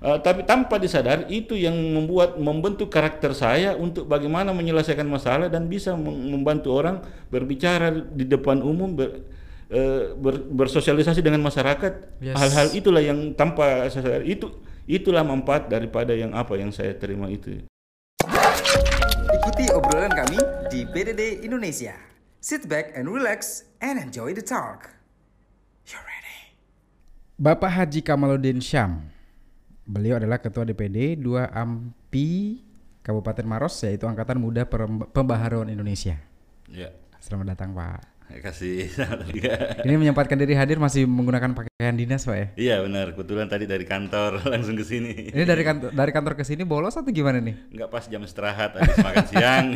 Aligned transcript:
Uh, 0.00 0.16
tapi 0.16 0.48
tanpa 0.48 0.80
disadari 0.80 1.28
itu 1.28 1.52
yang 1.52 1.76
membuat 1.76 2.40
membentuk 2.40 2.88
karakter 2.88 3.36
saya 3.36 3.76
untuk 3.76 4.08
bagaimana 4.08 4.48
menyelesaikan 4.56 5.04
masalah 5.04 5.52
dan 5.52 5.68
bisa 5.68 5.92
membantu 5.92 6.72
orang 6.72 7.04
berbicara 7.28 7.92
di 7.92 8.24
depan 8.24 8.64
umum 8.64 8.96
ber, 8.96 9.28
uh, 9.68 10.16
ber, 10.16 10.40
bersosialisasi 10.56 11.20
dengan 11.20 11.44
masyarakat. 11.44 12.16
Hal-hal 12.32 12.72
yes. 12.72 12.80
itulah 12.80 13.04
yang 13.04 13.36
tanpa 13.36 13.92
itu 14.24 14.48
itulah 14.88 15.20
manfaat 15.20 15.68
daripada 15.68 16.16
yang 16.16 16.32
apa 16.32 16.56
yang 16.56 16.72
saya 16.72 16.96
terima 16.96 17.28
itu. 17.28 17.60
Ikuti 19.36 19.68
obrolan 19.68 20.16
kami 20.16 20.40
di 20.72 20.88
BDD 20.88 21.44
Indonesia. 21.44 21.92
Sit 22.40 22.64
back 22.72 22.96
and 22.96 23.04
relax 23.04 23.68
and 23.84 24.00
enjoy 24.00 24.32
the 24.32 24.40
talk. 24.40 24.96
You 25.84 26.00
ready? 26.00 26.56
Bapak 27.36 27.68
Haji 27.68 28.00
Kamaluddin 28.00 28.64
Syam 28.64 29.19
Beliau 29.90 30.22
adalah 30.22 30.38
Ketua 30.38 30.62
DPD 30.62 31.18
2 31.18 31.50
AMPI 31.50 32.30
Kabupaten 33.02 33.42
Maros 33.42 33.74
yaitu 33.82 34.06
Angkatan 34.06 34.38
Muda 34.38 34.62
Pembaharuan 35.10 35.66
Indonesia. 35.66 36.14
Ya. 36.70 36.94
Selamat 37.18 37.58
datang 37.58 37.74
Pak. 37.74 38.19
Terima 38.30 38.46
kasih. 38.46 38.86
Ini 39.90 39.94
menyempatkan 39.98 40.38
diri 40.38 40.54
hadir 40.54 40.78
masih 40.78 41.02
menggunakan 41.02 41.50
pakaian 41.50 41.98
dinas 41.98 42.22
pak 42.22 42.36
ya? 42.38 42.46
Iya 42.54 42.76
benar. 42.86 43.10
Kebetulan 43.18 43.50
tadi 43.50 43.66
dari 43.66 43.82
kantor 43.82 44.38
langsung 44.54 44.78
ke 44.78 44.86
sini. 44.86 45.34
Ini 45.34 45.42
dari 45.42 45.66
kantor 45.66 45.90
dari 45.90 46.14
kantor 46.14 46.38
ke 46.38 46.46
sini 46.46 46.62
bolos 46.62 46.94
atau 46.94 47.10
gimana 47.10 47.42
nih? 47.42 47.74
Enggak 47.74 47.90
pas 47.90 48.06
jam 48.06 48.22
istirahat 48.22 48.78
habis 48.78 48.94
makan 49.02 49.26
siang. 49.34 49.66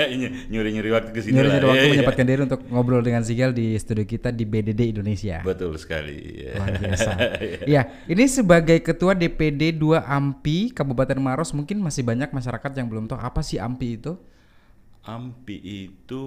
Nyuri-nyuri 0.50 0.90
waktu 0.90 1.10
ke 1.14 1.22
sini. 1.22 1.38
Nyuri-nyuri 1.38 1.66
waktu 1.70 1.86
iya, 1.86 1.92
menyempatkan 1.94 2.26
iya. 2.26 2.30
diri 2.34 2.40
untuk 2.50 2.60
ngobrol 2.66 3.02
dengan 3.06 3.22
Sigel 3.22 3.54
di 3.54 3.78
studio 3.78 4.02
kita 4.02 4.34
di 4.34 4.42
BDD 4.42 4.90
Indonesia. 4.90 5.46
Betul 5.46 5.78
sekali. 5.78 6.50
Luar 6.50 6.82
biasa. 6.82 7.10
Iya, 7.62 7.82
ini 8.10 8.26
sebagai 8.26 8.82
ketua 8.82 9.14
DPD 9.14 9.78
2 9.78 10.02
AMPI 10.02 10.74
Kabupaten 10.74 11.18
Maros 11.22 11.54
mungkin 11.54 11.78
masih 11.78 12.02
banyak 12.02 12.34
masyarakat 12.34 12.74
yang 12.74 12.90
belum 12.90 13.06
tahu 13.06 13.22
apa 13.22 13.38
sih 13.38 13.62
AMPI 13.62 14.02
itu? 14.02 14.18
AMPI 15.06 15.94
itu 15.94 16.24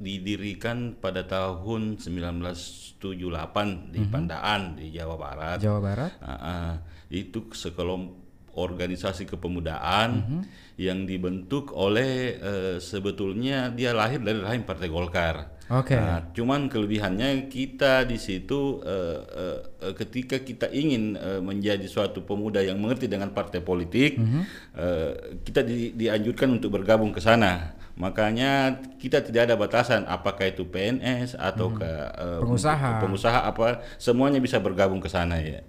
didirikan 0.00 0.96
pada 0.96 1.28
tahun 1.28 2.00
1978 2.00 2.96
di 2.96 3.04
mm 3.04 3.92
-hmm. 3.92 4.08
Pandaan 4.08 4.60
di 4.80 4.90
Jawa 4.96 5.16
Barat. 5.20 5.60
Jawa 5.60 5.78
Barat. 5.84 6.12
Uh, 6.24 6.32
uh, 6.32 6.72
itu 7.12 7.52
sekelompok 7.52 8.20
organisasi 8.50 9.30
kepemudaan 9.30 10.10
mm 10.10 10.24
-hmm. 10.26 10.42
yang 10.80 11.06
dibentuk 11.06 11.70
oleh 11.76 12.34
uh, 12.40 12.76
sebetulnya 12.82 13.70
dia 13.70 13.94
lahir 13.94 14.18
dari 14.18 14.42
rahim 14.42 14.66
Partai 14.66 14.90
Golkar. 14.90 15.60
Oke. 15.70 15.94
Okay. 15.94 16.02
Nah, 16.02 16.34
cuman 16.34 16.66
kelebihannya 16.66 17.46
kita 17.46 18.02
di 18.02 18.18
situ 18.18 18.82
uh, 18.82 19.22
uh, 19.22 19.58
uh, 19.86 19.94
ketika 19.94 20.42
kita 20.42 20.66
ingin 20.74 21.14
uh, 21.14 21.38
menjadi 21.38 21.86
suatu 21.86 22.26
pemuda 22.26 22.58
yang 22.58 22.82
mengerti 22.82 23.06
dengan 23.06 23.30
partai 23.30 23.62
politik, 23.62 24.18
mm 24.18 24.26
-hmm. 24.26 24.42
uh, 24.74 25.12
kita 25.46 25.62
di, 25.62 25.94
dianjurkan 25.94 26.58
untuk 26.58 26.74
bergabung 26.74 27.14
ke 27.14 27.22
sana. 27.22 27.78
Makanya 28.00 28.80
kita 28.96 29.20
tidak 29.20 29.52
ada 29.52 29.60
batasan 29.60 30.08
apakah 30.08 30.48
itu 30.48 30.64
PNS 30.64 31.36
atau 31.36 31.68
hmm. 31.68 31.76
ke 31.76 31.90
uh, 32.16 32.40
pengusaha, 32.40 33.04
pengusaha 33.04 33.38
apa 33.44 33.84
semuanya 34.00 34.40
bisa 34.40 34.56
bergabung 34.56 35.04
ke 35.04 35.12
sana 35.12 35.36
ya. 35.36 35.60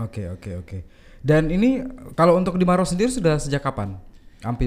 Oke 0.00 0.24
okay, 0.24 0.26
oke 0.32 0.40
okay, 0.40 0.54
oke. 0.56 0.64
Okay. 0.64 0.80
Dan 1.20 1.52
ini 1.52 1.84
kalau 2.16 2.40
untuk 2.40 2.56
di 2.56 2.64
Maros 2.64 2.96
sendiri 2.96 3.12
sudah 3.12 3.36
sejak 3.36 3.60
kapan 3.60 4.00
AMPI 4.40 4.66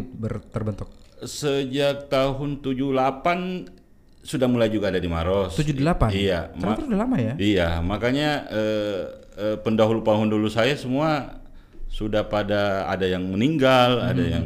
terbentuk? 0.53 0.93
Sejak 1.25 2.05
tahun 2.13 2.61
78 2.61 3.73
sudah 4.21 4.47
mulai 4.49 4.69
juga 4.69 4.93
ada 4.93 5.01
di 5.01 5.09
Maros. 5.09 5.57
78. 5.57 6.13
Iya. 6.13 6.53
Ternyata 6.53 6.83
udah 6.85 6.99
lama 6.99 7.17
ya? 7.17 7.33
Iya, 7.37 7.69
makanya 7.81 8.29
eh, 8.49 9.01
eh, 9.37 9.57
pendahulu-pendahulu 9.61 10.49
saya 10.49 10.77
semua 10.77 11.41
sudah 11.87 12.27
pada 12.27 12.85
ada 12.91 13.07
yang 13.07 13.23
meninggal, 13.23 14.01
hmm. 14.01 14.09
ada 14.11 14.23
yang 14.27 14.45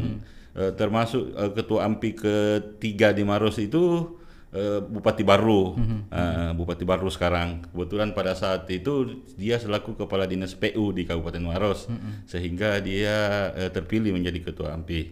uh, 0.56 0.72
termasuk 0.76 1.32
uh, 1.36 1.52
ketua 1.52 1.88
AMPI 1.88 2.12
ketiga 2.18 3.16
di 3.16 3.24
Maros 3.24 3.60
itu 3.60 4.16
uh, 4.52 4.80
Bupati 4.84 5.24
Baru, 5.24 5.76
mm-hmm. 5.76 6.00
uh, 6.12 6.52
Bupati 6.56 6.84
Baru 6.84 7.08
sekarang. 7.08 7.66
Kebetulan 7.72 8.12
pada 8.12 8.36
saat 8.36 8.68
itu 8.72 9.24
dia 9.36 9.58
selaku 9.58 9.96
kepala 9.96 10.28
dinas 10.28 10.56
PU 10.56 10.92
di 10.96 11.08
Kabupaten 11.08 11.44
Maros, 11.44 11.88
mm-hmm. 11.88 12.14
sehingga 12.28 12.80
dia 12.84 13.50
uh, 13.56 13.70
terpilih 13.72 14.16
menjadi 14.16 14.52
ketua 14.52 14.76
AMPI. 14.76 15.04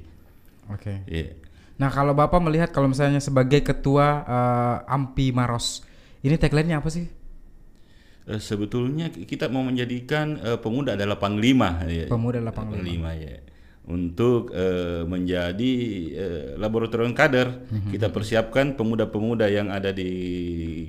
Oke. 0.70 0.80
Okay. 0.80 0.98
Iya. 1.08 1.24
Yeah. 1.26 1.32
Nah 1.80 1.88
kalau 1.88 2.12
bapak 2.12 2.44
melihat 2.44 2.76
kalau 2.76 2.92
misalnya 2.92 3.24
sebagai 3.24 3.64
ketua 3.64 4.28
uh, 4.28 4.76
AMPI 4.92 5.32
Maros, 5.32 5.88
ini 6.24 6.36
tagline-nya 6.36 6.84
apa 6.84 6.92
sih? 6.92 7.08
sebetulnya 8.30 9.10
kita 9.10 9.50
mau 9.50 9.66
menjadikan 9.66 10.38
uh, 10.38 10.62
pemuda 10.62 10.94
adalah 10.94 11.18
panglima. 11.18 11.82
Ya. 11.90 12.06
Pemuda 12.06 12.38
adalah 12.38 12.54
panglima. 12.54 13.10
panglima 13.10 13.12
ya 13.18 13.42
untuk 13.90 14.54
uh, 14.54 15.02
menjadi 15.10 15.74
uh, 16.14 16.46
laboratorium 16.62 17.18
kader. 17.18 17.66
Mm-hmm. 17.66 17.92
Kita 17.98 18.08
persiapkan 18.14 18.78
pemuda-pemuda 18.78 19.50
yang 19.50 19.74
ada 19.74 19.90
di 19.90 20.12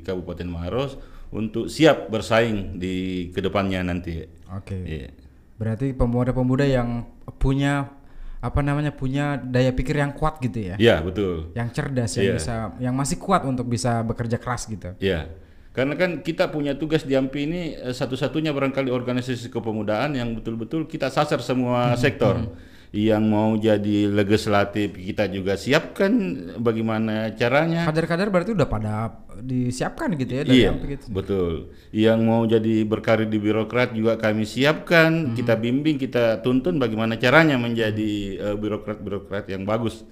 Kabupaten 0.05 0.49
Maros 0.49 1.01
untuk 1.33 1.73
siap 1.73 2.13
bersaing 2.13 2.77
di 2.77 3.29
ke 3.33 3.41
depannya 3.41 3.81
nanti. 3.81 4.21
Oke. 4.53 4.77
Okay. 4.77 4.83
Iya. 4.85 5.01
Yeah. 5.09 5.13
Berarti 5.61 5.87
pemuda-pemuda 5.97 6.65
yang 6.69 7.09
punya 7.37 7.97
apa 8.41 8.65
namanya 8.65 8.97
punya 8.97 9.37
daya 9.37 9.77
pikir 9.77 10.01
yang 10.01 10.17
kuat 10.17 10.41
gitu 10.41 10.73
ya? 10.73 10.77
Iya 10.81 10.97
yeah, 10.97 10.99
betul. 11.01 11.53
Yang 11.57 11.69
cerdas 11.77 12.11
yang 12.17 12.25
yeah. 12.25 12.37
bisa, 12.37 12.55
yang 12.81 12.95
masih 12.97 13.17
kuat 13.21 13.45
untuk 13.45 13.69
bisa 13.69 14.05
bekerja 14.05 14.37
keras 14.37 14.69
gitu. 14.69 14.93
Iya. 15.01 15.09
Yeah. 15.09 15.25
Karena 15.71 15.95
kan 15.95 16.21
kita 16.27 16.51
punya 16.51 16.75
tugas 16.75 17.07
di 17.07 17.15
AMPI 17.15 17.41
ini 17.47 17.61
eh, 17.79 17.95
satu-satunya 17.95 18.51
barangkali 18.51 18.91
organisasi 18.91 19.55
kepemudaan 19.55 20.19
yang 20.19 20.35
betul-betul 20.35 20.85
kita 20.91 21.09
sasar 21.09 21.41
semua 21.41 21.95
mm-hmm. 21.95 22.01
sektor. 22.01 22.37
Mm-hmm 22.37 22.69
yang 22.91 23.23
mau 23.31 23.55
jadi 23.55 24.11
legislatif 24.11 24.99
kita 24.99 25.31
juga 25.31 25.55
siapkan 25.55 26.11
bagaimana 26.59 27.31
caranya. 27.39 27.87
Kader-kader 27.87 28.35
berarti 28.35 28.51
udah 28.51 28.67
pada 28.67 29.15
disiapkan 29.39 30.11
gitu 30.19 30.33
ya 30.35 30.43
dari 30.43 30.67
iya, 30.67 30.75
gitu. 30.75 31.07
Betul. 31.15 31.71
Yang 31.95 32.19
mau 32.27 32.43
jadi 32.43 32.83
berkarir 32.83 33.31
di 33.31 33.39
birokrat 33.39 33.95
juga 33.95 34.19
kami 34.19 34.43
siapkan, 34.43 35.31
hmm. 35.31 35.35
kita 35.39 35.55
bimbing, 35.55 36.03
kita 36.03 36.43
tuntun 36.43 36.83
bagaimana 36.83 37.15
caranya 37.15 37.55
menjadi 37.63 38.43
uh, 38.43 38.57
birokrat-birokrat 38.59 39.47
yang 39.47 39.63
bagus 39.63 40.03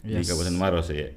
yes. 0.00 0.24
di 0.24 0.32
Kabupaten 0.32 0.56
Maros 0.56 0.88
ya. 0.88 1.12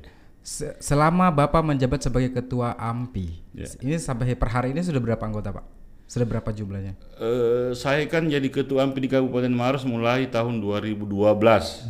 Selama 0.84 1.34
Bapak 1.34 1.64
menjabat 1.66 2.06
sebagai 2.06 2.30
ketua 2.30 2.78
AMPI, 2.78 3.28
yeah. 3.58 3.72
ini 3.81 3.98
sampai 3.98 4.38
per 4.38 4.52
hari 4.52 4.78
ini 4.78 4.84
sudah 4.84 5.02
berapa 5.02 5.24
anggota, 5.24 5.50
Pak? 5.50 5.75
Sudah 6.06 6.30
berapa 6.30 6.54
jumlahnya? 6.54 6.94
Uh, 7.18 7.74
saya 7.74 8.06
kan 8.06 8.30
jadi 8.30 8.46
ketua 8.54 8.86
AMPI 8.86 9.00
di 9.02 9.10
Kabupaten 9.10 9.50
Maros 9.50 9.90
mulai 9.90 10.30
tahun 10.30 10.62
2012. 10.62 11.90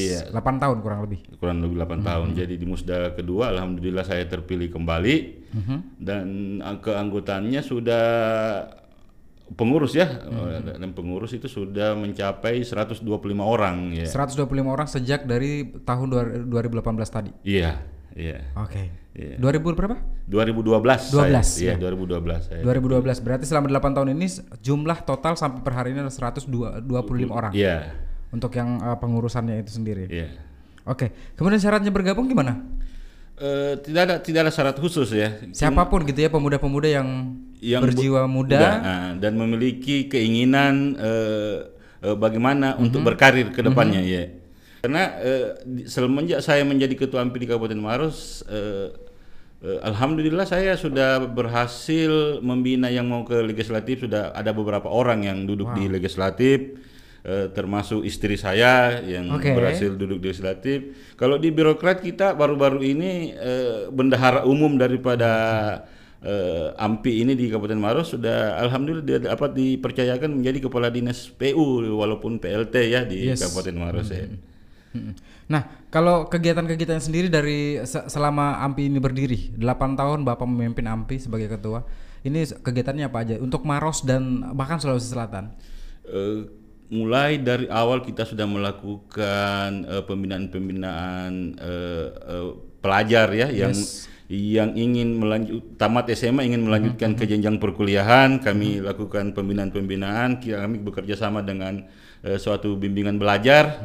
Iya. 0.00 0.32
8 0.32 0.56
tahun 0.56 0.76
kurang 0.80 1.04
lebih. 1.04 1.20
Kurang 1.36 1.60
lebih 1.60 1.76
8 1.76 2.00
hmm. 2.00 2.06
tahun. 2.08 2.28
Jadi 2.32 2.54
di 2.56 2.64
musda 2.64 3.12
kedua 3.12 3.52
alhamdulillah 3.52 4.08
saya 4.08 4.24
terpilih 4.24 4.72
kembali. 4.72 5.16
Hmm. 5.52 5.80
Dan 6.00 6.26
keanggotaannya 6.80 7.60
sudah 7.60 8.06
pengurus 9.52 9.92
ya. 9.92 10.08
Hmm. 10.08 10.80
Dan 10.80 10.96
pengurus 10.96 11.36
itu 11.36 11.52
sudah 11.52 11.92
mencapai 12.00 12.64
125 12.64 13.04
orang 13.44 13.92
ya. 13.92 14.08
125 14.08 14.48
orang 14.64 14.88
sejak 14.88 15.28
dari 15.28 15.68
tahun 15.84 16.48
2018 16.48 16.80
tadi. 17.12 17.30
Iya, 17.44 17.76
iya. 18.18 18.38
Oke. 18.58 18.90
Okay. 19.14 19.34
Yeah. 19.38 19.38
2000 19.38 19.78
berapa? 19.78 19.96
2012. 20.30 21.10
12. 21.10 21.62
Iya, 21.62 21.74
ya, 21.74 21.90
2012. 21.90 22.50
Saya. 22.50 22.62
2012. 22.62 23.24
Berarti 23.24 23.44
selama 23.46 23.66
8 23.70 23.96
tahun 23.98 24.08
ini 24.14 24.26
jumlah 24.62 24.98
total 25.02 25.34
sampai 25.34 25.60
per 25.62 25.74
hari 25.74 25.94
ini 25.94 26.06
ada 26.06 26.12
125 26.12 26.50
orang. 27.30 27.50
Iya. 27.50 27.66
Yeah. 27.66 27.80
Untuk 28.30 28.54
yang 28.54 28.78
uh, 28.78 28.94
pengurusannya 29.00 29.58
itu 29.62 29.74
sendiri. 29.74 30.06
Iya. 30.06 30.30
Yeah. 30.30 30.30
Oke. 30.86 31.10
Kemudian 31.34 31.58
syaratnya 31.58 31.90
bergabung 31.90 32.30
gimana? 32.30 32.62
Uh, 33.38 33.78
tidak 33.86 34.02
ada 34.10 34.14
tidak 34.18 34.40
ada 34.46 34.52
syarat 34.54 34.76
khusus 34.78 35.14
ya. 35.14 35.38
Siapa 35.54 35.86
pun 35.86 36.02
gitu 36.02 36.18
ya 36.18 36.26
pemuda-pemuda 36.26 36.90
yang, 36.90 37.38
yang 37.62 37.86
berjiwa 37.86 38.26
muda 38.26 38.58
uh, 38.82 39.10
dan 39.14 39.38
memiliki 39.38 40.10
keinginan 40.10 40.98
uh, 40.98 41.70
uh, 42.02 42.16
bagaimana 42.18 42.74
mm 42.74 42.74
-hmm. 42.74 42.84
untuk 42.86 43.00
berkarir 43.06 43.54
ke 43.54 43.62
depannya 43.62 44.02
mm 44.02 44.10
-hmm. 44.10 44.18
ya. 44.18 44.24
Karena 44.88 45.04
uh, 45.20 45.48
semenjak 45.84 46.40
saya 46.40 46.64
menjadi 46.64 46.96
ketua 46.96 47.20
AMPI 47.20 47.44
di 47.44 47.48
Kabupaten 47.52 47.76
Maros 47.76 48.40
uh, 48.48 48.88
Uh, 49.58 49.82
Alhamdulillah 49.82 50.46
saya 50.46 50.78
sudah 50.78 51.18
berhasil 51.26 52.38
membina 52.38 52.86
yang 52.94 53.10
mau 53.10 53.26
ke 53.26 53.42
legislatif 53.42 54.06
sudah 54.06 54.30
ada 54.30 54.54
beberapa 54.54 54.86
orang 54.86 55.26
yang 55.26 55.50
duduk 55.50 55.74
wow. 55.74 55.74
di 55.74 55.90
legislatif 55.90 56.78
uh, 57.26 57.50
termasuk 57.50 58.06
istri 58.06 58.38
saya 58.38 59.02
yang 59.02 59.26
okay. 59.34 59.58
berhasil 59.58 59.98
duduk 59.98 60.22
di 60.22 60.30
legislatif. 60.30 60.94
Kalau 61.18 61.42
di 61.42 61.50
birokrat 61.50 61.98
kita 61.98 62.38
baru-baru 62.38 62.86
ini 62.86 63.34
uh, 63.34 63.90
bendahara 63.90 64.46
umum 64.46 64.78
daripada 64.78 65.30
uh, 66.22 66.78
AMPI 66.78 67.26
ini 67.26 67.34
di 67.34 67.50
Kabupaten 67.50 67.82
Maros 67.82 68.14
sudah 68.14 68.62
alhamdulillah 68.62 69.06
dia 69.10 69.18
dapat 69.18 69.58
dipercayakan 69.58 70.38
menjadi 70.38 70.70
kepala 70.70 70.86
dinas 70.86 71.34
PU 71.34 71.82
walaupun 71.98 72.38
PLT 72.38 72.94
ya 72.94 73.02
di 73.02 73.34
yes. 73.34 73.42
Kabupaten 73.42 73.74
Maros 73.74 74.14
hmm. 74.14 74.18
ya. 74.22 74.26
Nah, 75.48 75.62
kalau 75.92 76.28
kegiatan-kegiatan 76.28 77.00
sendiri 77.00 77.28
dari 77.28 77.80
selama 77.84 78.60
AMPI 78.64 78.84
ini 78.88 79.00
berdiri, 79.00 79.38
8 79.56 79.98
tahun 79.98 80.24
Bapak 80.24 80.48
memimpin 80.48 80.88
AMPI 80.88 81.28
sebagai 81.28 81.48
ketua. 81.52 81.84
Ini 82.24 82.60
kegiatannya 82.60 83.06
apa 83.06 83.18
aja? 83.22 83.34
Untuk 83.38 83.62
Maros 83.62 84.02
dan 84.02 84.52
bahkan 84.52 84.82
Sulawesi 84.82 85.12
Selatan? 85.12 85.54
Eh, 86.08 86.50
mulai 86.88 87.36
dari 87.40 87.68
awal 87.68 88.00
kita 88.00 88.24
sudah 88.24 88.48
melakukan 88.48 89.84
eh, 89.84 90.02
pembinaan-pembinaan 90.04 91.32
eh, 91.60 92.06
eh, 92.08 92.50
pelajar 92.80 93.28
ya 93.36 93.48
yang 93.52 93.76
yang 94.28 94.76
ingin 94.76 95.16
melanjut 95.16 95.80
tamat 95.80 96.12
SMA 96.12 96.44
ingin 96.44 96.68
melanjutkan 96.68 97.16
ke 97.16 97.24
jenjang 97.24 97.56
perkuliahan. 97.56 98.44
Kami 98.44 98.84
lakukan 98.84 99.32
pembinaan-pembinaan 99.32 100.44
kami 100.44 100.76
bekerja 100.84 101.16
sama 101.16 101.40
dengan 101.40 101.88
suatu 102.36 102.76
bimbingan 102.76 103.16
belajar 103.16 103.80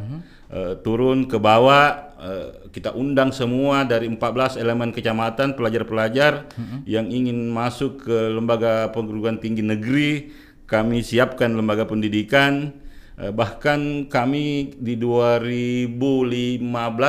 eh, 0.53 0.73
turun 0.79 1.25
ke 1.25 1.35
bawah 1.35 2.13
eh, 2.15 2.47
kita 2.69 2.94
undang 2.94 3.33
semua 3.33 3.81
dari 3.83 4.05
14 4.05 4.55
elemen 4.55 4.94
kecamatan 4.94 5.57
pelajar-pelajar 5.57 6.53
yang 6.85 7.09
ingin 7.09 7.50
masuk 7.50 8.05
ke 8.05 8.17
lembaga 8.29 8.94
perguruan 8.94 9.41
tinggi 9.41 9.65
negeri 9.65 10.29
kami 10.63 11.01
siapkan 11.01 11.51
lembaga 11.51 11.83
pendidikan 11.83 12.79
Eh, 13.13 13.29
bahkan 13.29 14.09
kami 14.09 14.73
di 14.73 14.97
2015 14.97 16.57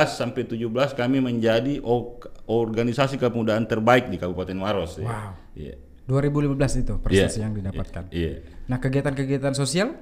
sampai 0.05 0.45
17 0.45 0.93
kami 0.93 1.17
menjadi 1.17 1.81
or- 1.81 2.21
organisasi 2.45 3.17
kepemudaan 3.17 3.65
terbaik 3.65 4.13
di 4.13 4.21
Kabupaten 4.21 4.53
Maros. 4.53 5.01
ya. 5.01 5.09
Wow. 5.09 5.29
Iya. 5.57 5.75
2015 6.05 6.77
itu 6.77 6.93
prestasi 7.01 7.41
Iya. 7.41 7.43
yang 7.49 7.53
didapatkan. 7.57 8.03
Iya. 8.13 8.33
Nah, 8.69 8.77
kegiatan-kegiatan 8.77 9.57
sosial 9.57 9.97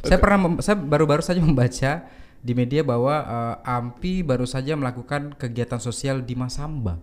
saya 0.00 0.16
pernah 0.16 0.38
saya 0.62 0.78
baru-baru 0.78 1.18
saja 1.20 1.42
membaca 1.42 2.06
di 2.40 2.52
media 2.56 2.80
bahwa 2.80 3.14
eh, 3.20 3.70
AMPI 3.70 4.24
baru 4.24 4.48
saja 4.48 4.74
melakukan 4.76 5.36
kegiatan 5.36 5.80
sosial 5.80 6.24
di 6.24 6.34
Masamba. 6.36 7.00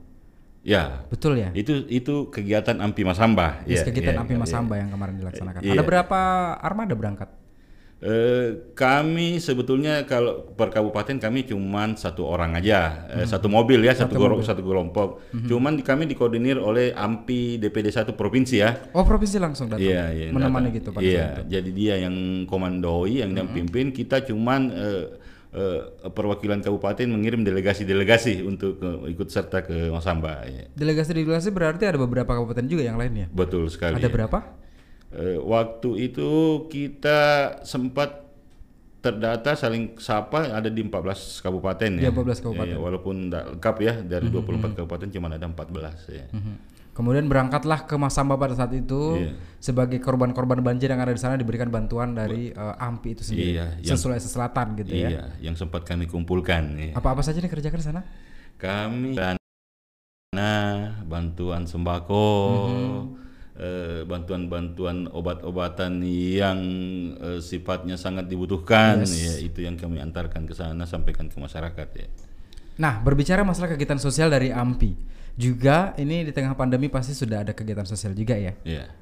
Ya. 0.68 1.08
Betul 1.08 1.40
ya? 1.40 1.50
Itu 1.56 1.88
itu 1.88 2.28
kegiatan 2.28 2.76
Ampi 2.84 3.08
Masamba. 3.08 3.64
Yes, 3.64 3.82
Iya, 3.82 3.88
kegiatan 3.88 4.14
iya, 4.18 4.22
AMPI 4.26 4.36
iya. 4.36 4.42
Masamba 4.44 4.76
yang 4.76 4.90
kemarin 4.92 5.16
dilaksanakan. 5.16 5.60
Iya. 5.64 5.74
Ada 5.80 5.84
berapa 5.88 6.20
armada 6.60 6.92
berangkat? 6.92 7.30
Eh, 7.98 8.48
kami 8.72 9.42
sebetulnya 9.42 10.06
kalau 10.06 10.46
per 10.48 10.70
kabupaten 10.70 11.18
kami 11.18 11.44
cuman 11.44 11.98
satu 11.98 12.24
orang 12.24 12.54
aja, 12.54 13.10
eh, 13.10 13.26
satu 13.26 13.50
mobil 13.50 13.82
ya, 13.82 13.90
satu, 13.92 14.14
goro- 14.14 14.38
satu 14.40 14.62
kelompok. 14.62 15.26
Cuman 15.42 15.74
di, 15.74 15.82
kami 15.82 16.06
dikoordinir 16.06 16.62
oleh 16.62 16.94
AMPI 16.94 17.58
DPD 17.58 17.90
1 17.90 18.14
provinsi 18.14 18.62
ya. 18.62 18.94
Oh, 18.94 19.02
provinsi 19.02 19.42
langsung 19.42 19.66
datang. 19.66 19.82
Iya, 19.82 20.04
iya. 20.14 20.26
menemani 20.30 20.70
datang. 20.70 20.78
gitu 20.78 20.90
pada 20.92 21.02
Iya, 21.02 21.28
jadi 21.50 21.70
dia 21.72 21.96
yang 22.00 22.16
komandoi, 22.46 23.18
yang 23.18 23.34
yang 23.34 23.50
pimpin. 23.50 23.90
Kita 23.90 24.22
cuman 24.22 24.70
eh, 24.70 25.04
eh, 25.50 25.82
perwakilan 26.08 26.62
kabupaten 26.62 27.08
mengirim 27.08 27.42
delegasi-delegasi 27.42 28.46
untuk 28.46 28.78
ke- 28.78 29.10
ikut 29.10 29.26
serta 29.28 29.66
ke 29.66 29.90
Masamba. 29.90 30.46
ya. 30.46 30.70
Delegasi-delegasi 30.72 31.50
berarti 31.50 31.90
ada 31.90 31.98
beberapa 31.98 32.30
kabupaten 32.30 32.62
juga 32.64 32.86
yang 32.86 33.02
lainnya. 33.02 33.26
Betul 33.28 33.74
sekali. 33.74 33.98
Ada 33.98 34.06
ya. 34.06 34.14
berapa? 34.14 34.67
Eh, 35.08 35.40
waktu 35.40 36.12
itu 36.12 36.30
kita 36.68 37.20
sempat 37.64 38.28
terdata 39.00 39.56
saling 39.56 39.96
sapa 39.98 40.52
ada 40.52 40.68
di 40.68 40.84
14 40.84 41.40
kabupaten 41.40 41.92
Di 41.96 42.04
ya. 42.04 42.12
14 42.12 42.44
kabupaten. 42.44 42.68
Ya, 42.68 42.76
ya, 42.76 42.84
walaupun 42.84 43.16
tidak 43.32 43.44
lengkap 43.56 43.76
ya 43.80 43.94
dari 44.04 44.28
24 44.28 44.76
kabupaten 44.76 45.08
cuma 45.08 45.32
ada 45.32 45.48
14 45.48 45.96
ya. 46.12 46.28
Mhm. 46.34 46.76
Kemudian 46.92 47.30
berangkatlah 47.30 47.86
ke 47.86 47.94
Masamba 47.94 48.36
pada 48.36 48.58
saat 48.58 48.74
itu 48.74 49.22
Iya. 49.22 49.38
sebagai 49.62 50.02
korban-korban 50.02 50.60
banjir 50.60 50.90
yang 50.90 50.98
ada 50.98 51.14
di 51.14 51.22
sana 51.22 51.38
diberikan 51.38 51.70
bantuan 51.70 52.12
dari 52.12 52.50
eh, 52.50 52.84
AMPI 52.84 53.10
itu 53.14 53.24
sendiri. 53.24 53.50
Iya, 53.54 53.66
yang- 53.86 54.02
Sulawesi 54.02 54.28
Selatan 54.28 54.76
gitu 54.76 54.92
ya. 54.92 55.08
Iya, 55.08 55.24
yang 55.40 55.54
sempat 55.54 55.86
kami 55.86 56.10
kumpulkan 56.10 56.74
ya. 56.76 56.92
Apa-apa 56.98 57.22
saja 57.22 57.38
yang 57.38 57.48
dikerjakan 57.48 57.80
di 57.80 57.86
sana? 57.86 58.02
Kami 58.58 59.14
dana 59.14 60.52
bantuan 61.06 61.64
sembako, 61.64 62.26
eh, 62.68 63.00
bantuan-bantuan 64.06 65.10
obat-obatan 65.10 66.06
yang 66.06 66.60
eh, 67.18 67.40
sifatnya 67.42 67.98
sangat 67.98 68.30
dibutuhkan, 68.30 69.02
ya 69.02 69.34
itu 69.42 69.66
yang 69.66 69.74
kami 69.74 69.98
antarkan 69.98 70.46
ke 70.46 70.54
sana 70.54 70.86
sampaikan 70.86 71.26
ke 71.26 71.38
masyarakat 71.42 71.88
ya. 71.98 72.08
Nah, 72.78 73.02
berbicara 73.02 73.42
masalah 73.42 73.74
kegiatan 73.74 73.98
sosial 73.98 74.30
dari 74.30 74.54
AMPI, 74.54 74.94
juga 75.34 75.98
ini 75.98 76.26
di 76.26 76.32
tengah 76.34 76.54
pandemi 76.54 76.90
pasti 76.90 77.18
sudah 77.18 77.42
ada 77.42 77.54
kegiatan 77.54 77.86
sosial 77.86 78.14
juga 78.14 78.38
ya. 78.38 78.54
Ya, 78.62 78.94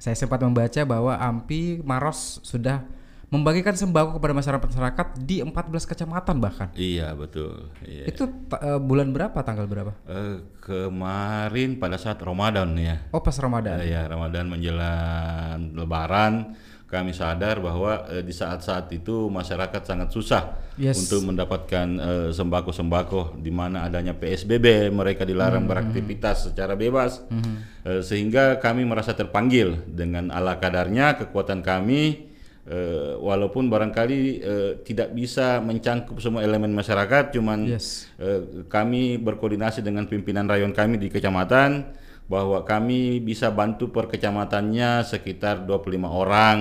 Saya 0.00 0.16
sempat 0.16 0.40
membaca 0.40 0.80
bahwa 0.88 1.20
AMPI 1.20 1.84
Maros 1.84 2.40
sudah 2.40 2.84
membagikan 3.30 3.72
sembako 3.72 4.18
kepada 4.18 4.34
masyarakat-masyarakat 4.34 5.06
di 5.22 5.38
14 5.38 5.54
kecamatan 5.86 6.36
bahkan. 6.36 6.68
iya 6.74 7.14
betul. 7.14 7.70
Iya. 7.80 8.10
Itu 8.10 8.26
eh, 8.52 8.76
bulan 8.76 9.14
berapa, 9.14 9.38
tanggal 9.40 9.64
berapa? 9.64 9.94
Eh, 10.04 10.42
kemarin 10.60 11.78
pada 11.78 11.94
saat 11.94 12.18
Ramadan 12.18 12.74
ya, 12.74 13.06
Oh, 13.10 13.22
pas 13.22 13.34
Ramadan. 13.34 13.80
Ya 13.82 14.02
Ramadan 14.04 14.50
menjelang 14.50 15.70
Lebaran, 15.72 16.58
kami 16.86 17.14
sadar 17.14 17.62
bahwa 17.62 18.02
eh, 18.10 18.20
di 18.20 18.34
saat-saat 18.34 18.90
itu 18.90 19.30
masyarakat 19.30 19.78
sangat 19.80 20.10
susah 20.10 20.42
Yes. 20.74 20.96
untuk 20.98 21.28
mendapatkan 21.28 21.86
eh, 22.00 22.28
sembako-sembako 22.32 23.38
di 23.38 23.52
mana 23.52 23.84
adanya 23.84 24.10
PSBB 24.10 24.90
mereka 24.90 25.22
dilarang 25.22 25.64
beraktivitas 25.64 26.50
secara 26.50 26.74
bebas 26.74 27.22
Eh, 27.80 28.04
sehingga 28.04 28.60
kami 28.60 28.84
merasa 28.84 29.14
terpanggil 29.14 29.72
dengan 29.86 30.28
ala 30.28 30.56
kadarnya 30.56 31.16
kekuatan 31.16 31.64
kami 31.64 32.28
eh, 32.62 33.16
walaupun 33.16 33.66
barangkali 33.66 34.20
eh, 34.36 34.72
tidak 34.82 35.10
bisa 35.10 35.58
mencangkup 35.58 36.18
semua 36.18 36.40
elemen 36.40 36.70
masyarakat 36.70 37.30
cuman 37.30 37.64
Yes. 37.66 38.08
Eh, 38.16 38.66
kami 38.66 39.16
berkoordinasi 39.16 39.80
dengan 39.80 40.04
pimpinan 40.04 40.44
rayon 40.44 40.70
kami 40.70 40.96
di 40.96 41.08
kecamatan 41.08 41.96
bahwa 42.26 42.62
kami 42.62 43.18
bisa 43.18 43.50
bantu 43.50 43.90
per 43.90 44.06
kecamatannya 44.06 45.02
sekitar 45.02 45.66
25 45.66 46.06
orang. 46.06 46.58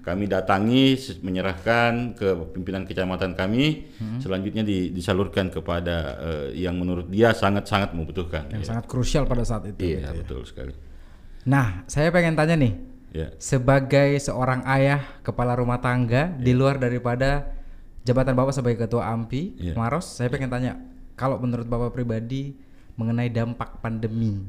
Kami 0.00 0.24
datangi 0.24 0.96
menyerahkan 1.20 2.16
ke 2.16 2.32
pimpinan 2.48 2.82
kecamatan 2.82 3.36
kami, 3.36 3.92
selanjutnya 4.18 4.64
di- 4.64 4.88
disalurkan 4.88 5.48
kepada 5.48 5.96
eh, 6.16 6.48
yang 6.56 6.80
menurut 6.80 7.08
dia 7.08 7.32
sangat-sangat 7.32 7.92
membutuhkan. 7.92 8.48
Yang 8.52 8.64
Ya. 8.64 8.68
sangat 8.72 8.84
krusial 8.88 9.28
pada 9.28 9.44
saat 9.44 9.68
itu. 9.68 9.84
Iya, 9.84 10.00
gitu 10.00 10.08
ya. 10.08 10.12
betul 10.24 10.40
sekali. 10.48 10.72
Nah, 11.44 11.84
saya 11.84 12.08
pengen 12.08 12.32
tanya 12.32 12.56
nih, 12.56 12.72
Ya. 13.12 13.28
sebagai 13.36 14.16
seorang 14.16 14.64
ayah 14.64 15.04
kepala 15.20 15.52
rumah 15.52 15.76
tangga 15.78 16.32
di 16.32 16.56
luar 16.56 16.80
daripada 16.80 17.52
jabatan 18.02 18.32
bapak 18.32 18.56
sebagai 18.56 18.88
ketua 18.88 19.04
AMPI 19.12 19.42
Iya. 19.60 19.74
Maros, 19.76 20.16
saya 20.16 20.32
pengen 20.32 20.48
tanya, 20.48 20.80
kalau 21.12 21.36
menurut 21.36 21.68
bapak 21.68 21.92
pribadi 21.92 22.56
mengenai 22.96 23.28
dampak 23.28 23.78
pandemi, 23.78 24.40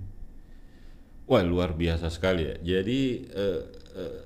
Wah 1.24 1.39
luar 1.39 1.71
biasa 1.71 2.12
sekali 2.12 2.44
ya. 2.44 2.56
Jadi 2.60 3.24
eh, 3.31 3.62
eh, 3.95 4.19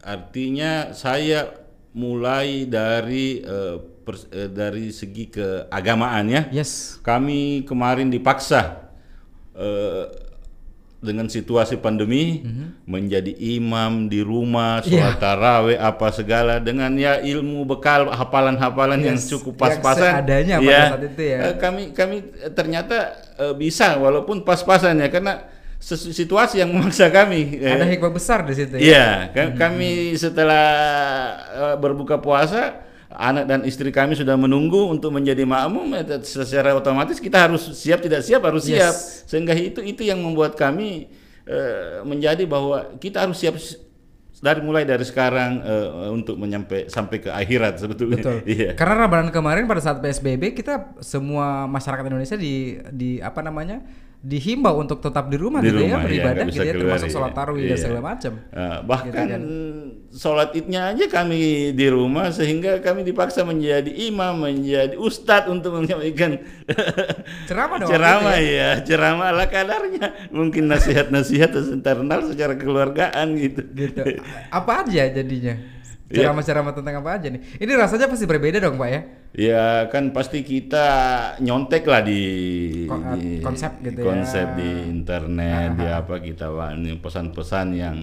artinya 0.00 0.96
saya 0.96 1.52
mulai 1.92 2.64
dari 2.64 3.44
eh, 3.44 3.76
pers- 4.04 4.28
eh, 4.32 4.48
dari 4.48 4.88
segi 4.88 5.28
keagamaan 5.28 6.24
ya. 6.28 6.42
yes, 6.48 6.96
Kami 7.00 7.64
kemarin 7.64 8.08
dipaksa 8.08 8.88
dengan 11.04 11.28
situasi 11.28 11.76
pandemi 11.76 12.40
menjadi 12.82 13.28
imam 13.30 14.08
di 14.08 14.20
rumah, 14.20 14.80
sholat 14.80 15.16
taraweh 15.16 15.76
apa 15.76 16.08
segala 16.08 16.56
dengan 16.58 16.88
ya 16.94 17.20
ilmu 17.20 17.62
bekal 17.64 18.08
hafalan-hafalan 18.08 18.98
yang 18.98 19.14
Yes, 19.14 19.28
cukup 19.28 19.54
yang 19.54 19.62
pas-pasan. 19.78 20.10
seadanya 20.16 20.56
pada 20.58 20.66
Ya, 20.66 20.82
saat 20.88 21.04
itu 21.04 21.22
ya. 21.22 21.38
kami 21.54 21.82
kami 21.92 22.16
eh, 22.34 22.50
ternyata 22.50 22.96
eh, 23.36 23.52
bisa 23.52 23.94
walaupun 23.96 24.40
pas-pasan 24.40 24.96
ya 24.96 25.08
karena 25.08 25.44
situasi 25.78 26.58
yang 26.58 26.72
memaksa 26.72 27.08
kami. 27.10 27.60
ada 27.60 27.84
hikmah 27.84 28.08
besar 28.10 28.40
di 28.42 28.54
situ 28.54 28.76
ya. 28.76 28.82
Iya, 28.82 29.06
ka- 29.30 29.52
kami 29.54 30.16
setelah 30.16 30.64
eh, 31.46 31.76
berbuka 31.76 32.16
puasa, 32.16 32.83
anak 33.14 33.44
dan 33.46 33.60
istri 33.62 33.88
kami 33.88 34.12
sudah 34.12 34.34
menunggu 34.34 34.90
untuk 34.90 35.14
menjadi 35.14 35.42
makmum. 35.42 35.94
eh, 35.94 36.04
Secara 36.20 36.74
otomatis 36.74 37.16
kita 37.16 37.46
harus 37.46 37.62
siap 37.72 38.02
tidak 38.02 38.26
siap 38.26 38.42
harus 38.42 38.66
Yes. 38.66 38.74
siap. 38.74 38.94
Sehingga 39.30 39.54
itu 39.54 39.80
itu 39.80 40.02
yang 40.02 40.18
membuat 40.18 40.54
kami 40.54 41.08
eh, 41.46 42.02
menjadi 42.02 42.42
bahwa 42.44 42.96
kita 42.98 43.24
harus 43.24 43.38
siap 43.38 43.54
dari 44.44 44.60
mulai 44.60 44.84
dari 44.84 45.00
sekarang 45.00 45.64
eh, 45.64 45.88
untuk 46.12 46.36
menyampai 46.36 46.92
sampai 46.92 47.16
ke 47.18 47.30
akhirat 47.32 47.80
sebetulnya. 47.80 48.20
Betul. 48.20 48.38
Iya. 48.52 48.76
Karena 48.76 49.08
Ramadan 49.08 49.32
kemarin 49.32 49.64
pada 49.64 49.80
saat 49.80 50.04
PSBB 50.04 50.52
kita 50.52 50.92
semua 51.00 51.64
masyarakat 51.64 52.04
Indonesia 52.04 52.36
di 52.36 52.76
di 52.92 53.10
apa 53.24 53.40
namanya 53.40 53.80
dihimbau 54.24 54.80
untuk 54.80 55.04
tetap 55.04 55.28
di 55.28 55.36
rumah 55.36 55.60
Di 55.60 55.68
gitu 55.68 55.84
ya 55.84 55.84
rumah, 55.84 56.00
iya, 56.00 56.06
beribadah 56.08 56.42
nggak 56.48 56.56
gitu 56.56 56.64
ya 56.64 56.72
termasuk 56.80 57.08
iya. 57.08 57.14
sholat 57.14 57.32
tarawih 57.36 57.60
dan 57.60 57.68
Iya. 57.68 57.76
segala 57.84 58.00
macam. 58.00 58.32
Uh, 58.48 58.78
bahkan 58.88 59.12
Gitu 59.12 59.20
kan. 59.28 59.42
sholat 60.14 60.48
idnya 60.56 60.80
aja 60.88 61.04
kami 61.12 61.40
di 61.76 61.86
rumah 61.92 62.26
sehingga 62.32 62.80
kami 62.80 63.04
dipaksa 63.04 63.44
menjadi 63.44 63.90
imam, 63.92 64.40
menjadi 64.40 64.96
ustadz 64.96 65.52
untuk 65.52 65.76
menyampaikan 65.76 66.40
Ceramah 67.48 67.76
dong 67.84 67.88
ceramah 67.92 68.32
waktu 68.32 68.48
itu 68.48 68.56
ya, 68.56 68.70
ceramah 68.80 69.26
ala 69.28 69.44
kadarnya, 69.52 70.06
mungkin 70.32 70.72
nasihat-nasihat 70.72 71.52
internal 71.68 72.24
secara 72.24 72.56
kekeluargaan 72.56 73.26
gitu. 73.36 73.60
gitu. 73.76 74.00
Apa 74.48 74.88
aja 74.88 75.04
jadinya? 75.12 75.73
Iya. 76.12 76.28
Ceramah-ceramah 76.28 76.76
tentang 76.76 77.00
apa 77.00 77.16
aja 77.16 77.32
nih? 77.32 77.40
Ini 77.56 77.72
rasanya 77.80 78.12
pasti 78.12 78.28
berbeda 78.28 78.60
dong, 78.60 78.76
Pak 78.76 78.88
ya? 78.92 79.00
Ya 79.34 79.66
kan 79.88 80.12
pasti 80.12 80.44
kita 80.44 80.86
nyontek 81.40 81.88
lah 81.88 82.04
di, 82.04 82.22
Ko- 82.84 83.00
di- 83.16 83.40
konsep 83.40 83.72
gitu 83.80 83.98
ya. 83.98 84.06
konsep 84.06 84.46
di 84.54 84.70
internet 84.84 85.74
di 85.74 85.86
apa 85.88 86.20
kita 86.20 86.46
pesan-pesan 87.00 87.66
yang 87.72 87.96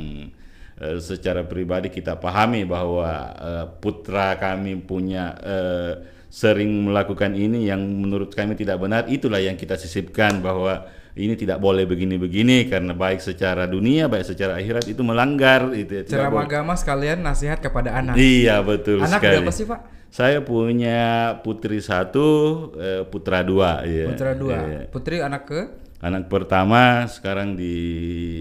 eh, 0.82 0.98
secara 0.98 1.46
pribadi 1.46 1.88
kita 1.88 2.18
pahami 2.18 2.66
bahwa 2.66 3.10
eh, 3.38 3.66
putra 3.80 4.36
kami 4.36 4.82
punya 4.82 5.38
eh, 5.40 5.94
sering 6.28 6.90
melakukan 6.90 7.32
ini 7.32 7.70
yang 7.70 7.80
menurut 7.80 8.34
kami 8.34 8.58
tidak 8.58 8.82
benar 8.82 9.06
itulah 9.08 9.40
yang 9.40 9.56
kita 9.56 9.78
sisipkan 9.78 10.42
bahwa 10.42 10.84
ini 11.12 11.36
tidak 11.36 11.60
boleh 11.60 11.84
begini-begini 11.84 12.72
karena 12.72 12.96
baik 12.96 13.20
secara 13.20 13.68
dunia 13.68 14.08
baik 14.08 14.24
secara 14.24 14.56
akhirat 14.56 14.88
itu 14.88 15.04
melanggar 15.04 15.76
itu 15.76 16.08
ya, 16.08 16.32
boleh. 16.32 16.48
agama 16.48 16.74
sekalian 16.80 17.20
nasihat 17.20 17.60
kepada 17.60 17.92
anak. 18.00 18.16
Iya 18.16 18.64
betul 18.64 19.04
Anak 19.04 19.20
sekali. 19.20 19.36
berapa 19.44 19.52
sih, 19.52 19.66
Pak? 19.68 19.80
Saya 20.12 20.44
punya 20.44 21.00
putri 21.40 21.80
satu, 21.80 22.28
eh, 22.76 23.04
putra 23.08 23.44
dua. 23.44 23.84
Iya. 23.88 24.12
Putra 24.12 24.32
dua. 24.36 24.58
Iya. 24.60 24.82
Putri 24.92 25.24
anak 25.24 25.44
ke? 25.48 25.62
Anak 26.02 26.28
pertama 26.28 27.06
sekarang 27.08 27.56
di 27.56 27.76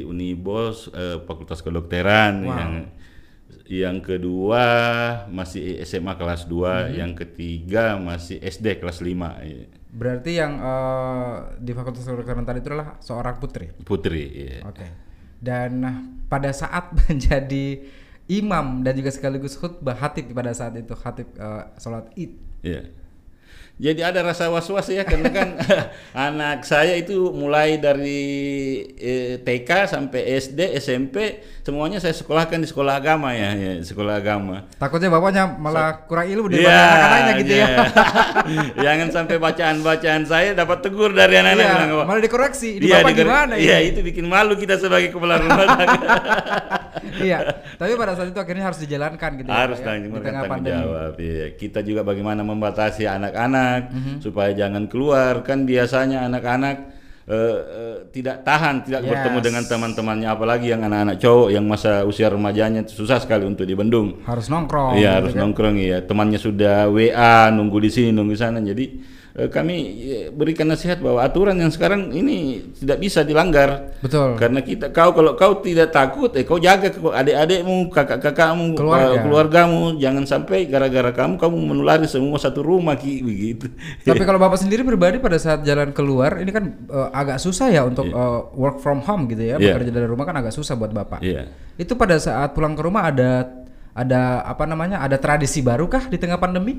Unibos 0.02 0.90
eh, 0.90 1.18
Fakultas 1.22 1.62
Kedokteran 1.62 2.42
Wow. 2.42 2.54
yang 2.58 2.72
yang 3.70 4.02
kedua 4.02 4.64
masih 5.30 5.78
SMA 5.86 6.18
kelas 6.18 6.50
2, 6.50 6.98
yang 6.98 7.14
ketiga 7.14 7.94
masih 8.00 8.42
SD 8.42 8.82
kelas 8.82 8.98
5. 8.98 9.46
iya. 9.46 9.66
Berarti 9.90 10.30
yang 10.38 10.58
eh, 10.58 11.34
di 11.58 11.70
Fakultas 11.74 12.06
Kedokteran 12.06 12.46
tadi 12.46 12.62
itu 12.62 12.70
adalah 12.70 12.98
seorang 13.02 13.38
putri. 13.42 13.70
Putri, 13.82 14.24
iya. 14.26 14.62
Oke. 14.66 14.86
Dan 15.38 15.82
nah, 15.82 15.96
pada 16.26 16.50
saat 16.54 16.94
menjadi 17.06 17.82
imam 18.30 18.86
dan 18.86 18.94
juga 18.94 19.10
sekaligus 19.10 19.58
khutbah 19.58 19.98
hatib 19.98 20.30
pada 20.30 20.54
saat 20.54 20.78
itu 20.78 20.94
hatib 20.94 21.30
eh, 21.34 21.64
sholat 21.78 22.10
id. 22.14 22.32
Iya. 22.62 22.82
Jadi 23.80 24.04
ada 24.04 24.20
rasa 24.20 24.46
was-was 24.46 24.84
ya 24.86 25.02
karena 25.02 25.32
kan 25.32 25.56
anak 26.28 26.62
saya 26.62 26.92
itu 26.94 27.32
mulai 27.32 27.80
dari 27.80 28.20
eh, 28.92 29.40
TK 29.40 29.88
sampai 29.88 30.36
SD, 30.36 30.76
SMP 30.76 31.16
semuanya 31.60 31.96
saya 31.96 32.12
sekolahkan 32.12 32.60
di 32.60 32.68
sekolah 32.68 32.94
agama 32.94 33.32
ya, 33.32 33.56
ya 33.56 33.80
sekolah 33.80 34.20
agama. 34.20 34.68
Takutnya 34.76 35.08
bapaknya 35.08 35.48
malah 35.50 36.04
kurang 36.04 36.28
ilmu 36.28 36.52
Iya, 36.52 36.60
daripada 36.60 36.76
anak-anaknya 36.84 37.34
gitu 37.38 37.54
ya. 37.54 37.66
iya. 37.66 37.78
Jangan 38.84 39.08
sampai 39.10 39.36
bacaan-bacaan 39.38 40.22
saya 40.24 40.50
dapat 40.52 40.78
tegur 40.80 41.10
dari 41.10 41.34
anak-anak. 41.36 41.64
Iya, 41.64 41.72
bilang, 41.74 41.90
"Wah, 41.96 42.04
malah 42.04 42.20
dikoreksi. 42.20 42.68
Ini 42.76 42.84
Iya, 42.84 42.96
bapak 43.00 43.10
diker- 43.10 43.24
gimana 43.24 43.54
Iya, 43.56 43.76
ini? 43.80 43.88
itu 43.88 44.00
bikin 44.02 44.24
malu 44.26 44.54
kita 44.54 44.76
sebagai 44.76 45.08
kepala 45.08 45.40
rumah 45.40 45.56
tangga. 45.64 45.88
iya. 47.28 47.38
Tapi 47.76 47.96
pada 47.96 48.12
saat 48.12 48.28
itu 48.28 48.36
akhirnya 48.36 48.64
harus 48.66 48.80
dijalankan 48.80 49.30
gitu 49.40 49.48
ya, 49.48 49.56
harus 49.56 49.78
ya, 49.80 49.84
tanggung 49.88 50.12
di 50.12 50.20
tengah 50.20 50.42
pandemi. 50.44 50.76
jawab. 50.76 51.12
Iya. 51.16 51.46
Kita 51.54 51.80
juga 51.80 52.00
bagaimana 52.02 52.44
membatasi 52.44 53.08
anak-anak 53.08 53.69
Mhm. 53.88 54.14
supaya 54.20 54.50
jangan 54.52 54.84
keluar. 54.86 55.40
Kan 55.42 55.64
biasanya 55.64 56.26
anak-anak 56.26 56.76
eh, 57.30 57.36
eh, 57.62 57.96
tidak 58.10 58.42
tahan, 58.42 58.82
tidak 58.82 59.06
Yes. 59.06 59.10
bertemu 59.14 59.38
dengan 59.38 59.62
teman-temannya, 59.62 60.28
apalagi 60.28 60.66
yang 60.66 60.82
anak-anak 60.82 61.22
cowok 61.22 61.48
yang 61.54 61.62
masa 61.62 62.02
usia 62.02 62.26
remajanya 62.26 62.82
susah 62.82 63.22
sekali 63.22 63.46
untuk 63.46 63.70
dibendung. 63.70 64.18
Harus 64.26 64.50
nongkrong. 64.50 64.98
Iya 64.98 65.22
harus 65.22 65.38
kan. 65.38 65.46
nongkrong 65.46 65.78
ya. 65.78 66.02
Temannya 66.02 66.42
sudah 66.42 66.90
WA 66.90 67.54
nunggu 67.54 67.78
di 67.78 67.86
sini 67.86 68.10
nunggu 68.10 68.34
di 68.34 68.40
sana. 68.40 68.58
Jadi 68.58 68.84
kami 69.30 69.76
eh, 70.02 70.26
berikan 70.28 70.66
nasihat 70.66 70.98
bahwa 70.98 71.20
aturan 71.20 71.54
yang 71.54 71.70
sekarang 71.70 72.10
ini 72.10 72.36
tidak 72.74 72.98
bisa 72.98 73.22
dilanggar. 73.22 73.94
Betul. 73.98 74.34
Karena 74.34 74.58
kita 74.58 74.90
kau 74.90 75.10
kalau 75.10 75.32
kau 75.34 75.58
tidak 75.58 75.90
takut, 75.90 76.34
eh 76.34 76.42
kau 76.42 76.56
jaga 76.56 76.90
adik-adikmu, 76.90 77.88
kakak-kakakmu, 77.88 78.74
Keluarga. 78.74 79.14
eh, 79.14 79.22
keluargamu, 79.22 79.82
jangan 79.96 80.24
sampai 80.24 80.66
gara-gara 80.66 81.14
kamu 81.14 81.38
kamu 81.38 81.56
menulari 81.56 82.04
semua 82.04 82.36
satu 82.36 82.60
rumah 82.60 82.94
ki 82.94 83.22
begitu. 83.28 83.70
Tapi 84.02 84.22
kalau 84.22 84.36
bapak 84.36 84.58
sendiri 84.58 84.82
pribadi 84.82 85.16
pada 85.16 85.38
saat 85.38 85.62
jalan 85.62 85.94
keluar 85.94 86.36
ini 86.36 86.50
kan 86.50 86.64
eh, 86.90 87.08
agak 87.12 87.38
susah 87.38 87.70
ya 87.70 87.86
untuk 87.86 88.10
eh, 88.10 88.40
work 88.54 88.78
from 88.78 88.98
home 89.00 89.24
gitu 89.26 89.46
ya 89.46 89.56
Iya. 89.56 89.78
bekerja 89.78 89.92
dari 89.92 90.06
rumah 90.06 90.24
kan 90.24 90.34
agak 90.36 90.50
susah 90.50 90.74
buat 90.74 90.90
bapak. 90.90 91.22
Iya. 91.22 91.46
Itu 91.76 91.94
pada 91.94 92.18
saat 92.18 92.50
pulang 92.50 92.74
ke 92.74 92.82
rumah 92.82 93.06
ada 93.06 93.46
ada 93.90 94.42
apa 94.42 94.64
namanya 94.64 94.98
ada 94.98 95.16
tradisi 95.16 95.60
baru 95.60 95.86
kah 95.86 96.06
di 96.06 96.14
tengah 96.14 96.36
pandemi? 96.36 96.78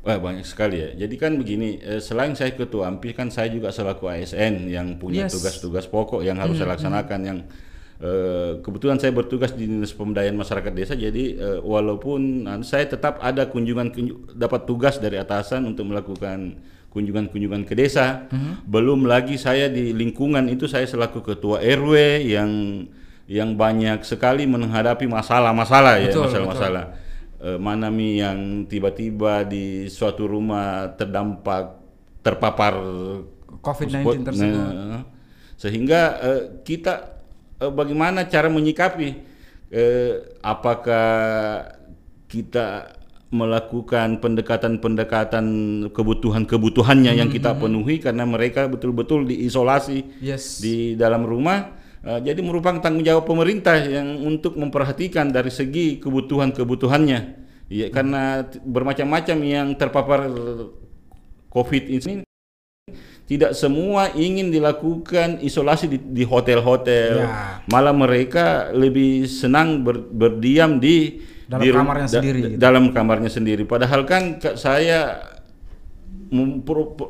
Wah 0.00 0.16
banyak 0.16 0.42
sekali 0.42 0.80
ya. 0.80 0.90
Jadi 0.96 1.14
kan 1.14 1.36
begini, 1.36 1.76
eh, 1.76 2.00
selain 2.00 2.32
saya 2.32 2.50
ketua 2.50 2.88
AMPI 2.88 3.12
kan 3.12 3.28
saya 3.28 3.48
juga 3.48 3.68
selaku 3.68 4.08
ASN 4.08 4.64
yang 4.66 4.96
punya 4.96 5.28
Yes. 5.28 5.36
tugas-tugas 5.36 5.84
pokok 5.86 6.24
yang 6.24 6.40
harus 6.40 6.56
saya 6.56 6.72
laksanakan 6.72 7.20
yang 7.20 7.38
eh, 8.00 8.56
kebetulan 8.64 8.96
saya 8.96 9.12
bertugas 9.12 9.52
di 9.52 9.68
Dinas 9.68 9.92
Pemberdayaan 9.92 10.32
Masyarakat 10.32 10.72
Desa 10.72 10.96
jadi 10.96 11.24
eh, 11.36 11.58
walaupun 11.60 12.20
eh, 12.42 12.60
saya 12.64 12.88
tetap 12.88 13.20
ada 13.20 13.44
kunjungan 13.44 13.92
kunju- 13.92 14.32
dapat 14.32 14.64
tugas 14.64 14.96
dari 14.96 15.20
atasan 15.20 15.68
untuk 15.68 15.84
melakukan 15.84 16.56
kunjungan-kunjungan 16.88 17.62
ke 17.64 17.76
desa. 17.76 18.26
Belum 18.64 19.04
lagi 19.04 19.36
saya 19.36 19.68
di 19.68 19.92
lingkungan 19.92 20.48
itu 20.48 20.66
saya 20.66 20.88
selaku 20.88 21.22
ketua 21.22 21.60
RW 21.60 21.92
yang 22.24 22.50
yang 23.30 23.54
banyak 23.54 24.02
sekali 24.02 24.42
menghadapi 24.42 25.06
masalah-masalah 25.06 26.02
ya, 26.02 26.10
Betul, 26.10 26.26
masalah-masalah 26.26 26.84
eh, 26.90 27.09
mana 27.56 27.88
mi 27.88 28.20
yang 28.20 28.68
tiba-tiba 28.68 29.42
di 29.42 29.88
suatu 29.88 30.28
rumah 30.28 30.92
terdampak 30.92 31.80
terpapar 32.20 32.76
COVID-19 33.60 34.04
spot- 34.04 34.24
tersebut. 34.28 34.52
nah, 34.52 35.02
sehingga 35.56 36.00
eh, 36.20 36.42
kita 36.60 36.94
eh, 37.58 37.72
bagaimana 37.72 38.28
cara 38.28 38.52
menyikapi 38.52 39.08
eh, 39.72 40.12
apakah 40.40 41.08
kita 42.28 42.96
melakukan 43.30 44.18
pendekatan-pendekatan 44.18 45.46
kebutuhan-kebutuhannya 45.94 47.14
yang 47.14 47.30
kita 47.30 47.54
penuhi 47.54 48.02
karena 48.02 48.26
mereka 48.26 48.66
betul-betul 48.66 49.22
diisolasi 49.24 50.18
Yes. 50.20 50.58
di 50.60 50.92
dalam 50.94 51.24
rumah 51.24 51.58
Uh, 51.70 51.79
jadi 52.00 52.40
merupakan 52.40 52.80
tanggung 52.80 53.04
jawab 53.04 53.28
pemerintah 53.28 53.76
yang 53.76 54.24
untuk 54.24 54.56
memperhatikan 54.56 55.28
dari 55.28 55.52
segi 55.52 56.00
kebutuhan-kebutuhannya. 56.00 57.20
Ya, 57.70 57.86
karena 57.92 58.50
bermacam-macam 58.66 59.36
yang 59.46 59.78
terpapar 59.78 60.26
COVID 61.54 61.84
ini 61.86 62.26
tidak 63.30 63.54
semua 63.54 64.10
ingin 64.10 64.50
dilakukan 64.50 65.38
isolasi 65.38 65.86
di, 65.86 65.98
di 66.02 66.26
hotel-hotel. 66.26 67.22
Ya. 67.22 67.62
Malah 67.70 67.94
mereka 67.94 68.74
lebih 68.74 69.30
senang 69.30 69.86
ber- 69.86 70.02
berdiam 70.02 70.82
di 70.82 71.22
Dalam 71.46 71.62
di 71.62 71.70
kamarnya 71.70 72.08
sendiri 72.10 72.38
gitu. 72.42 72.58
Dalam 72.58 72.84
kamarnya 72.90 73.30
sendiri. 73.30 73.62
Padahal 73.70 74.02
kan 74.02 74.42
ka- 74.42 74.58
saya 74.58 75.30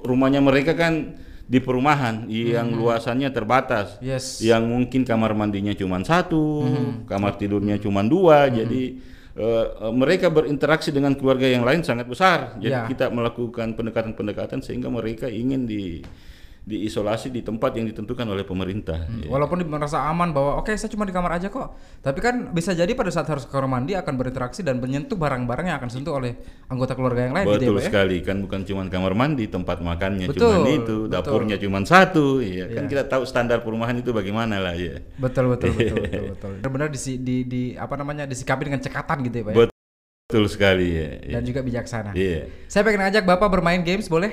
rumahnya 0.04 0.44
mereka 0.44 0.76
kan 0.76 1.16
di 1.50 1.58
perumahan 1.58 2.30
yang 2.30 2.70
luasannya 2.70 3.26
terbatas 3.34 3.98
Hmm. 3.98 4.06
Yes. 4.06 4.38
yang 4.38 4.62
mungkin 4.62 5.02
kamar 5.02 5.34
mandinya 5.34 5.74
cuma 5.74 5.98
satu, 6.00 6.62
Hmm. 6.62 6.92
kamar 7.10 7.34
tidurnya 7.34 7.74
cuma 7.76 8.06
dua, 8.06 8.46
jadi 8.46 8.94
eh, 9.30 9.66
eh, 9.80 9.90
mereka 9.90 10.26
berinteraksi 10.28 10.90
dengan 10.90 11.14
keluarga 11.14 11.46
yang 11.46 11.62
lain 11.62 11.82
sangat 11.82 12.04
besar. 12.04 12.54
Jadi 12.58 12.70
Ya. 12.70 12.86
kita 12.86 13.10
melakukan 13.10 13.74
pendekatan-pendekatan 13.74 14.58
sehingga 14.60 14.90
mereka 14.90 15.26
ingin 15.26 15.64
di 15.64 16.02
diisolasi 16.70 17.34
di 17.34 17.42
tempat 17.42 17.74
yang 17.74 17.90
ditentukan 17.90 18.22
oleh 18.22 18.46
pemerintah. 18.46 19.02
Ya. 19.10 19.26
Walaupun 19.26 19.66
merasa 19.66 20.06
aman 20.06 20.30
bahwa 20.30 20.62
oke 20.62 20.70
saya 20.78 20.86
cuma 20.86 21.02
di 21.02 21.10
kamar 21.10 21.42
aja 21.42 21.50
kok. 21.50 21.74
Tapi 21.98 22.18
kan 22.22 22.54
bisa 22.54 22.70
jadi 22.70 22.94
pada 22.94 23.10
saat 23.10 23.26
harus 23.26 23.42
ke 23.42 23.50
kamar 23.50 23.66
mandi 23.66 23.98
akan 23.98 24.14
berinteraksi 24.14 24.62
dan 24.62 24.78
menyentuh 24.78 25.18
barang-barang 25.18 25.66
yang 25.66 25.76
akan 25.82 25.90
sentuh 25.90 26.14
oleh 26.14 26.38
anggota 26.70 26.94
keluarga 26.94 27.26
yang 27.26 27.34
lain 27.34 27.46
gitu 27.50 27.54
ya, 27.58 27.60
Betul 27.66 27.76
ya? 27.82 27.86
sekali 27.90 28.16
kan 28.22 28.36
bukan 28.46 28.60
cuma 28.62 28.82
kamar 28.86 29.12
mandi, 29.18 29.44
tempat 29.50 29.82
makannya 29.82 30.26
Betul, 30.30 30.62
cuma 30.62 30.70
itu, 30.70 30.96
betul. 31.10 31.10
dapurnya 31.10 31.56
cuma 31.58 31.78
satu, 31.82 32.38
iya 32.38 32.70
kan 32.70 32.86
Iya. 32.86 32.90
kita 32.94 33.02
tahu 33.10 33.22
standar 33.26 33.66
perumahan 33.66 33.98
itu 33.98 34.14
bagaimana 34.14 34.62
lah 34.62 34.78
ya. 34.78 35.02
Betul 35.18 35.50
betul 35.50 35.74
betul 35.74 35.96
betul 36.06 36.22
betul. 36.38 36.52
Benar-benar 36.62 36.88
di, 36.94 37.00
di 37.18 37.36
di 37.48 37.62
apa 37.74 37.98
namanya 37.98 38.24
disikapi 38.30 38.70
dengan 38.70 38.78
cekatan 38.78 39.26
gitu 39.26 39.36
ya 39.42 39.44
Pak 39.48 39.52
ya? 39.52 39.58
Betul 40.30 40.46
sekali 40.46 40.86
ya. 40.94 41.08
Dan 41.38 41.42
juga 41.42 41.58
bijaksana. 41.66 42.14
Iya. 42.14 42.46
Saya 42.70 42.86
pengen 42.86 43.02
ajak 43.02 43.26
Bapak 43.26 43.50
bermain 43.50 43.82
games 43.82 44.06
boleh? 44.06 44.30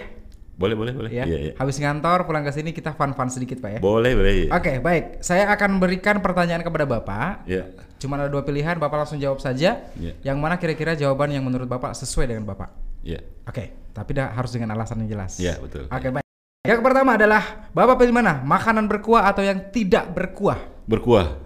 Boleh, 0.58 0.74
boleh, 0.74 0.94
boleh. 0.98 1.12
Ya. 1.14 1.24
Iya, 1.30 1.38
iya. 1.38 1.54
Habis 1.54 1.78
ngantor 1.78 2.26
pulang 2.26 2.42
ke 2.42 2.50
sini 2.50 2.74
kita 2.74 2.98
fun-fun 2.98 3.30
sedikit 3.30 3.62
Pak 3.62 3.78
ya. 3.78 3.80
Boleh, 3.80 4.18
boleh. 4.18 4.34
iya. 4.34 4.50
Oke, 4.50 4.82
baik. 4.82 5.22
Saya 5.22 5.46
akan 5.54 5.78
berikan 5.78 6.18
pertanyaan 6.18 6.66
kepada 6.66 6.90
Bapak. 6.90 7.46
Iya. 7.46 7.70
Cuma 8.02 8.18
ada 8.18 8.26
dua 8.26 8.42
pilihan, 8.42 8.74
Bapak 8.82 9.06
langsung 9.06 9.22
jawab 9.22 9.38
saja. 9.38 9.86
Iya. 9.94 10.18
Yang 10.26 10.38
mana 10.42 10.58
kira-kira 10.58 10.98
jawaban 10.98 11.30
yang 11.30 11.46
menurut 11.46 11.70
Bapak 11.70 11.94
sesuai 11.94 12.34
dengan 12.34 12.50
Bapak? 12.50 12.74
Iya. 13.06 13.22
Oke, 13.46 13.94
tapi 13.94 14.18
dah 14.18 14.34
harus 14.34 14.50
dengan 14.50 14.74
alasan 14.74 15.06
yang 15.06 15.14
jelas. 15.14 15.38
Iya, 15.38 15.62
betul. 15.62 15.86
Oke, 15.94 16.10
baik. 16.10 16.26
Yang 16.66 16.82
pertama 16.82 17.16
adalah 17.16 17.70
Bapak 17.72 17.96
pilih 18.02 18.18
mana? 18.18 18.42
Makanan 18.42 18.90
berkuah 18.90 19.30
atau 19.30 19.46
yang 19.46 19.70
tidak 19.70 20.10
berkuah? 20.10 20.58
Berkuah, 20.90 21.38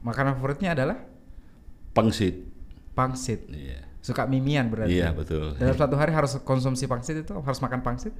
Makanan 0.00 0.38
favoritnya 0.38 0.72
adalah 0.72 0.96
pangsit. 1.92 2.48
pangsit. 2.96 3.44
Iya. 3.50 3.89
Suka 4.00 4.24
mimian 4.24 4.72
berarti. 4.72 4.96
Iya, 4.96 5.12
betul. 5.12 5.54
Dalam 5.60 5.76
satu 5.76 5.94
hari 5.96 6.12
harus 6.16 6.40
konsumsi 6.40 6.88
pangsit 6.88 7.20
itu 7.20 7.32
harus 7.36 7.60
makan 7.60 7.84
pangsit 7.84 8.16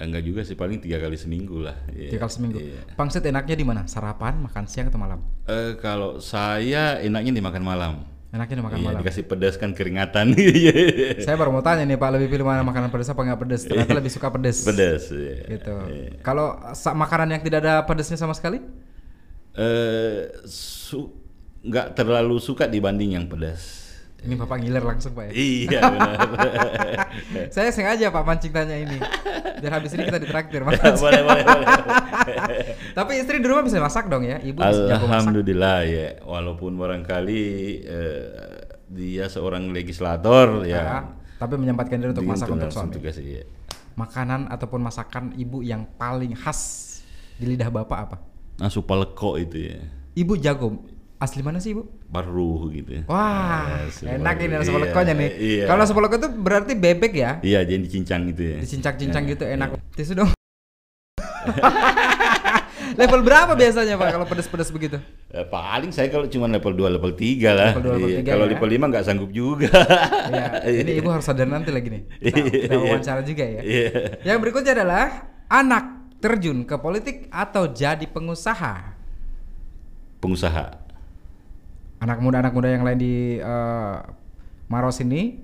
Enggak 0.00 0.24
juga 0.24 0.40
sih, 0.40 0.56
paling 0.56 0.80
tiga 0.80 0.96
kali 0.96 1.20
seminggu 1.20 1.60
lah. 1.60 1.76
Iya. 1.92 2.16
tiga 2.16 2.24
kali 2.24 2.32
seminggu. 2.32 2.58
Iya. 2.58 2.96
Pangsit 2.96 3.22
enaknya 3.28 3.54
di 3.54 3.64
mana? 3.66 3.84
Sarapan, 3.84 4.40
makan 4.40 4.64
siang 4.64 4.88
atau 4.88 4.96
malam? 4.96 5.20
Eh, 5.44 5.76
kalau 5.78 6.16
saya 6.16 6.98
enaknya 7.04 7.36
dimakan 7.36 7.62
malam. 7.62 7.94
Enaknya 8.32 8.64
dimakan 8.64 8.78
iya, 8.80 8.86
malam. 8.88 9.00
dikasih 9.04 9.24
pedas 9.28 9.60
kan 9.60 9.76
keringatan. 9.76 10.32
Iya. 10.40 11.20
Saya 11.20 11.36
baru 11.36 11.52
mau 11.52 11.60
tanya 11.60 11.84
nih 11.84 12.00
Pak, 12.00 12.08
lebih 12.16 12.32
pilih 12.32 12.48
mana 12.48 12.64
makanan 12.64 12.88
pedas 12.88 13.12
apa 13.12 13.20
nggak 13.20 13.40
pedas? 13.44 13.62
Ternyata 13.68 13.92
lebih 13.92 14.08
suka 14.08 14.32
pedas. 14.32 14.64
pedas. 14.64 15.02
Iya. 15.12 15.36
Gitu. 15.60 15.74
Iya. 15.92 16.08
Kalau 16.24 16.56
makanan 16.96 17.28
yang 17.36 17.42
tidak 17.44 17.58
ada 17.60 17.84
pedasnya 17.84 18.16
sama 18.16 18.32
sekali? 18.32 18.64
Eh, 19.52 20.32
su- 20.48 21.12
nggak 21.62 21.94
terlalu 21.94 22.40
suka 22.40 22.64
dibanding 22.64 23.20
yang 23.20 23.28
pedas. 23.28 23.81
Ini 24.22 24.34
Bapak 24.38 24.62
ngiler 24.62 24.84
langsung 24.86 25.18
Pak 25.18 25.24
ya. 25.28 25.32
Iya 25.34 25.80
benar. 25.82 26.14
Saya 27.54 27.74
sengaja 27.74 28.14
Pak 28.14 28.22
mancing 28.22 28.54
tanya 28.54 28.78
ini. 28.78 29.02
Biar 29.58 29.82
habis 29.82 29.90
ini 29.98 30.06
kita 30.06 30.22
ditraktir 30.22 30.62
Mas. 30.62 30.78
boleh, 31.02 31.22
boleh, 31.26 31.42
boleh. 31.42 31.66
Tapi 32.98 33.12
istri 33.18 33.42
di 33.42 33.46
rumah 33.50 33.66
bisa 33.66 33.82
masak 33.82 34.06
dong 34.06 34.22
ya? 34.22 34.38
Ibu 34.38 34.62
jago 34.62 35.10
masak. 35.10 35.26
Alhamdulillah 35.26 35.78
ya, 35.90 36.08
walaupun 36.22 36.78
barangkali 36.78 37.42
eh, 37.82 38.26
dia 38.86 39.26
seorang 39.26 39.74
legislator 39.74 40.62
ya. 40.70 40.82
Ah, 40.86 41.04
tapi 41.42 41.58
menyempatkan 41.58 41.98
diri 41.98 42.14
untuk 42.14 42.28
masak 42.28 42.46
untuk 42.46 42.70
suami. 42.70 42.94
tugas, 42.94 43.18
iya. 43.18 43.42
Makanan 43.98 44.46
ataupun 44.54 44.80
masakan 44.86 45.34
ibu 45.34 45.66
yang 45.66 45.82
paling 45.98 46.38
khas 46.38 47.02
di 47.42 47.50
lidah 47.50 47.74
Bapak 47.74 47.98
apa? 47.98 48.16
Nasu 48.62 48.86
paleko 48.86 49.34
itu 49.34 49.74
ya. 49.74 49.82
Ibu 50.14 50.38
jago. 50.38 50.78
Asli 51.22 51.38
mana 51.38 51.62
sih 51.62 51.70
ibu? 51.70 51.86
Baru 52.10 52.66
gitu. 52.74 53.06
Wah, 53.06 53.86
Nasu 53.86 54.10
enak 54.10 54.42
ini 54.42 54.58
nasi 54.58 54.74
Iya, 54.74 54.78
lekonya 54.82 55.14
nih. 55.14 55.30
Iya. 55.38 55.64
Kalau 55.70 55.78
nasi 55.78 55.94
leko 55.94 56.16
itu 56.18 56.28
berarti 56.34 56.72
bebek 56.74 57.12
ya? 57.14 57.38
Iya, 57.46 57.62
jadi 57.62 57.78
dicincang 57.78 58.26
gitu 58.26 58.42
ya. 58.42 58.58
Dicincang-cincang 58.58 59.22
Iya, 59.22 59.30
gitu 59.30 59.44
iya. 59.46 59.54
enak. 59.54 59.68
Tisu 59.94 60.18
dong. 60.18 60.34
level 62.98 63.22
berapa 63.22 63.54
biasanya 63.54 63.94
Pak 63.94 64.08
kalau 64.10 64.26
pedes-pedes 64.26 64.74
begitu? 64.74 64.98
Eh, 65.30 65.46
paling 65.46 65.94
saya 65.94 66.10
kalau 66.10 66.26
cuma 66.26 66.50
level 66.50 66.74
2, 66.74 66.90
level 66.98 67.14
3 67.14 67.54
lah. 67.54 67.70
Level 67.70 67.82
dua, 67.86 67.94
level 67.94 68.08
Iya, 68.10 68.18
tiga 68.18 68.30
Kalau 68.34 68.46
ya. 68.46 68.50
level 68.58 68.68
5 68.74 68.90
nggak 68.90 69.04
sanggup 69.06 69.30
juga. 69.30 69.70
Iya, 70.32 70.46
ini 70.82 70.92
ibu 70.98 71.06
harus 71.06 71.22
sadar 71.22 71.46
nanti 71.46 71.70
lagi 71.70 71.86
nih. 71.86 72.02
Kita 72.18 72.34
Iya, 72.34 72.66
iya. 72.66 72.78
wawancara 72.82 73.22
juga 73.22 73.44
ya. 73.46 73.60
Iya. 73.62 73.90
Yang 74.26 74.38
berikutnya 74.42 74.72
adalah 74.74 75.06
anak 75.46 75.84
terjun 76.18 76.66
ke 76.66 76.74
politik 76.82 77.30
atau 77.30 77.70
jadi 77.70 78.02
pengusaha. 78.10 78.98
Pengusaha. 80.18 80.81
Anak 82.02 82.18
muda 82.18 82.42
anak 82.42 82.50
muda 82.50 82.66
yang 82.66 82.82
lain 82.82 82.98
di 82.98 83.14
eh, 83.38 83.96
Maros 84.66 84.98
ini 84.98 85.38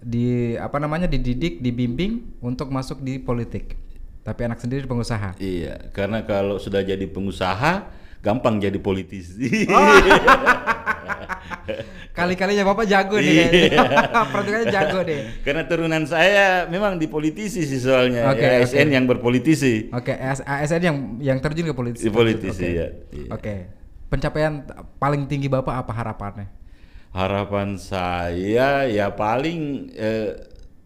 di 0.00 0.54
apa 0.54 0.78
namanya 0.78 1.10
dididik, 1.10 1.58
dibimbing 1.58 2.38
untuk 2.38 2.70
masuk 2.70 3.02
di 3.02 3.18
politik. 3.18 3.74
Tapi 4.22 4.46
anak 4.46 4.62
sendiri 4.62 4.86
pengusaha. 4.86 5.34
Iya, 5.42 5.90
karena 5.90 6.22
kalau 6.22 6.62
sudah 6.62 6.84
jadi 6.86 7.02
pengusaha 7.10 7.90
gampang 8.22 8.62
jadi 8.62 8.78
politisi. 8.78 9.66
Oh. 9.66 9.74
Kali-kalinya 12.10 12.68
Bapak 12.70 12.84
jago 12.84 13.16
nih 13.16 13.48
Iya. 13.70 14.68
jago 14.74 15.00
deh. 15.06 15.40
karena 15.40 15.64
turunan 15.64 16.04
saya 16.04 16.66
memang 16.68 17.00
di 17.00 17.06
politisi 17.08 17.64
sih 17.64 17.80
soalnya. 17.80 18.28
Oke, 18.30 18.44
ASN 18.44 18.86
oke. 18.90 18.94
yang 18.94 19.04
berpolitisi. 19.08 19.88
Oke, 19.90 20.12
AS- 20.14 20.44
ASN 20.44 20.82
yang 20.84 20.96
yang 21.18 21.38
terjun 21.40 21.66
ke 21.70 21.74
politik. 21.74 22.02
Di 22.02 22.12
politisi, 22.12 22.66
Oke. 22.66 22.76
ya. 22.76 22.86
Oke. 23.32 23.79
Pencapaian 24.10 24.66
paling 24.98 25.24
tinggi 25.24 25.46
Bapak 25.46 25.86
apa 25.86 25.92
harapannya? 25.94 26.50
Harapan 27.10 27.74
saya 27.74 28.86
ya 28.86 29.06
paling 29.10 29.90
eh, 29.94 30.34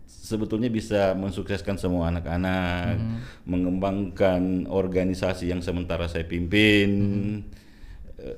sebetulnya 0.06 0.68
bisa 0.68 1.12
mensukseskan 1.12 1.76
semua 1.76 2.08
anak-anak, 2.08 2.96
Mhm. 2.96 3.16
mengembangkan 3.44 4.40
organisasi 4.68 5.48
yang 5.48 5.60
sementara 5.60 6.04
saya 6.04 6.24
pimpin, 6.24 6.90
eh, 8.16 8.36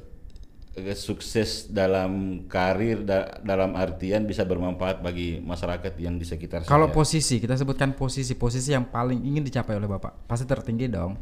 sukses 0.92 1.66
dalam 1.66 2.44
karir 2.46 3.00
da- 3.00 3.38
dalam 3.40 3.72
artian 3.72 4.22
bisa 4.22 4.42
bermanfaat 4.42 5.00
bagi 5.00 5.38
masyarakat 5.38 5.94
yang 5.96 6.14
di 6.14 6.26
sekitar 6.26 6.62
Kalau 6.62 6.86
saya. 6.86 6.94
posisi, 6.94 7.38
kita 7.38 7.54
sebutkan 7.54 7.90
posisi-posisi 7.90 8.70
yang 8.70 8.86
paling 8.86 9.18
ingin 9.18 9.42
dicapai 9.42 9.74
oleh 9.74 9.88
Bapak. 9.88 10.26
Pasti 10.26 10.44
tertinggi 10.44 10.86
dong. 10.86 11.16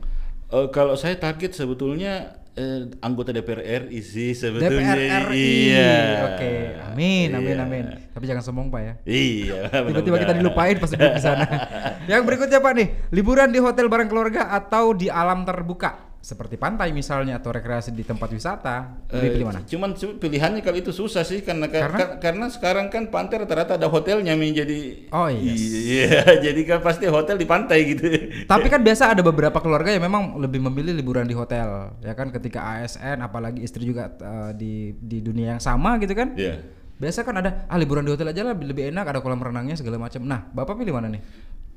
Eh, 0.49 0.69
kalau 0.69 0.97
saya 0.97 1.15
target 1.15 1.53
sebetulnya 1.53 2.41
eh, 2.55 2.87
anggota 3.03 3.35
DPR 3.35 3.91
RI 3.91 4.01
sih 4.01 4.31
sebetulnya. 4.33 4.95
DPR 4.95 5.25
RI. 5.31 5.43
Iya. 5.71 5.95
Oke. 6.31 6.53
Amin, 6.95 7.29
amin, 7.35 7.57
Iya. 7.59 7.65
amin. 7.67 7.85
Tapi 8.15 8.25
jangan 8.31 8.43
sombong, 8.47 8.71
Pak 8.71 8.81
ya. 8.81 8.95
Iya. 9.03 9.61
Tiba-tiba 9.91 10.17
kita 10.23 10.35
dilupain 10.39 10.77
pas 10.79 10.91
duduk 10.91 11.13
di 11.19 11.23
sana. 11.23 11.47
yang 12.11 12.23
berikutnya 12.23 12.63
Pak 12.63 12.73
nih, 12.79 12.89
liburan 13.11 13.51
di 13.51 13.59
hotel 13.59 13.91
bareng 13.91 14.07
keluarga 14.07 14.55
atau 14.55 14.95
di 14.95 15.11
alam 15.11 15.43
terbuka 15.43 16.14
seperti 16.25 16.57
pantai 16.57 16.89
misalnya 16.97 17.37
atau 17.37 17.53
rekreasi 17.53 17.93
di 17.93 18.01
tempat 18.01 18.33
wisata. 18.33 19.05
Eh, 19.13 19.21
pilih 19.29 19.45
mana? 19.45 19.61
Cuman 19.61 19.93
cu- 19.93 20.17
pilihannya 20.17 20.65
kalau 20.65 20.81
itu 20.81 20.89
susah 20.89 21.21
sih 21.21 21.45
karena 21.45 21.69
ka- 21.69 21.85
Karena? 21.85 21.99
ka- 22.01 22.17
karena 22.17 22.47
sekarang 22.49 22.89
kan 22.89 23.13
pantai 23.13 23.45
rata-rata 23.45 23.77
ada 23.77 23.93
hotelnya 23.93 24.33
Mi 24.33 24.49
jadi 24.51 25.13
Oh, 25.13 25.29
yes. 25.29 25.61
Iya, 25.61 26.09
jadi 26.49 26.61
kan 26.65 26.81
pasti 26.81 27.05
hotel 27.13 27.37
di 27.37 27.45
pantai 27.45 27.79
gitu. 27.93 28.09
Tapi 28.49 28.73
kan 28.73 28.81
biasa 28.89 29.13
ada 29.13 29.21
beberapa 29.21 29.61
keluarga 29.61 29.93
yang 29.93 30.01
memang 30.01 30.41
lebih 30.41 30.65
memilih 30.65 30.97
liburan 30.97 31.29
di 31.29 31.37
hotel, 31.37 31.93
ya 32.01 32.17
kan 32.17 32.33
ketika 32.33 32.81
ASN 32.81 33.21
apalagi 33.21 33.61
istri 33.61 33.85
juga 33.85 34.09
eh, 34.17 34.57
di 34.57 34.97
di 34.97 35.21
dunia 35.21 35.55
yang 35.55 35.63
sama 35.63 36.01
gitu 36.01 36.17
kan. 36.17 36.33
Iya. 36.33 36.57
Biasa 36.97 37.21
kan 37.21 37.37
ada 37.37 37.69
ah 37.69 37.77
liburan 37.77 38.01
di 38.01 38.17
hotel 38.17 38.33
aja 38.33 38.41
lah 38.41 38.57
lebih 38.57 38.89
enak, 38.89 39.05
ada 39.05 39.21
kolam 39.21 39.45
renangnya 39.45 39.77
segala 39.77 40.01
macam. 40.01 40.25
Nah, 40.25 40.49
Bapak 40.57 40.81
pilih 40.81 40.97
mana 40.97 41.13
nih? 41.13 41.21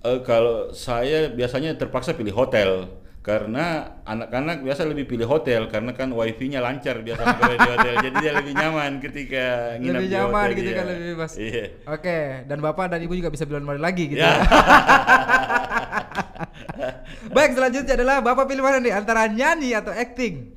Eh, 0.08 0.20
kalau 0.24 0.72
saya 0.72 1.28
biasanya 1.28 1.76
terpaksa 1.76 2.16
pilih 2.16 2.32
hotel 2.32 2.88
karena 3.28 4.00
anak-anak 4.08 4.64
biasa 4.64 4.88
lebih 4.88 5.04
pilih 5.04 5.28
hotel 5.28 5.68
karena 5.68 5.92
kan 5.92 6.08
wifi-nya 6.16 6.64
lancar 6.64 7.04
kalau 7.04 7.60
di 7.60 7.68
hotel 7.76 7.94
jadi 8.08 8.16
dia 8.24 8.32
lebih 8.40 8.56
nyaman 8.56 9.04
ketika 9.04 9.76
nginap 9.84 10.00
lebih 10.00 10.08
di 10.08 10.16
nyaman 10.16 10.32
hotel, 10.32 10.56
gitu 10.56 10.70
iya. 10.72 10.78
kan 10.80 10.86
lebih 10.88 11.04
bebas. 11.12 11.32
Iya. 11.36 11.66
Oke, 11.92 12.20
dan 12.48 12.64
Bapak 12.64 12.88
dan 12.88 13.04
Ibu 13.04 13.20
juga 13.20 13.28
bisa 13.28 13.44
bilang 13.44 13.68
balik 13.68 13.84
lagi 13.84 14.16
gitu. 14.16 14.24
Ya. 14.24 14.32
ya. 14.32 14.48
Baik, 17.36 17.52
selanjutnya 17.60 17.94
adalah 18.00 18.24
Bapak 18.24 18.48
pilih 18.48 18.64
mana 18.64 18.80
nih 18.80 18.96
antara 18.96 19.28
nyanyi 19.28 19.76
atau 19.76 19.92
acting? 19.92 20.56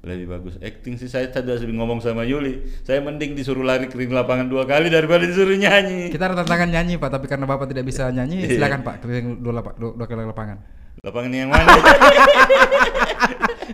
Lebih 0.00 0.32
bagus 0.32 0.56
acting 0.64 0.96
sih 0.96 1.12
saya 1.12 1.28
tadi 1.28 1.52
sudah 1.52 1.76
ngomong 1.76 2.00
sama 2.00 2.24
Yuli. 2.24 2.64
Saya 2.80 3.04
mending 3.04 3.36
disuruh 3.36 3.60
lari 3.60 3.92
keliling 3.92 4.16
lapangan 4.16 4.48
dua 4.48 4.64
kali 4.64 4.88
daripada 4.88 5.28
disuruh 5.28 5.52
nyanyi. 5.52 6.08
Kita 6.08 6.32
ada 6.32 6.40
tantangan 6.40 6.72
nyanyi 6.72 6.96
Pak, 6.96 7.12
tapi 7.12 7.28
karena 7.28 7.44
Bapak 7.44 7.68
tidak 7.68 7.84
bisa 7.84 8.08
nyanyi, 8.08 8.48
Iya. 8.48 8.56
silakan 8.56 8.80
Pak 8.88 9.04
keliling 9.04 9.44
dua, 9.44 9.60
lapa- 9.60 9.76
dua, 9.76 9.92
dua 9.92 10.06
keliling 10.08 10.32
lapangan. 10.32 10.79
Lapangan 11.00 11.32
yang 11.32 11.48
mana? 11.48 11.64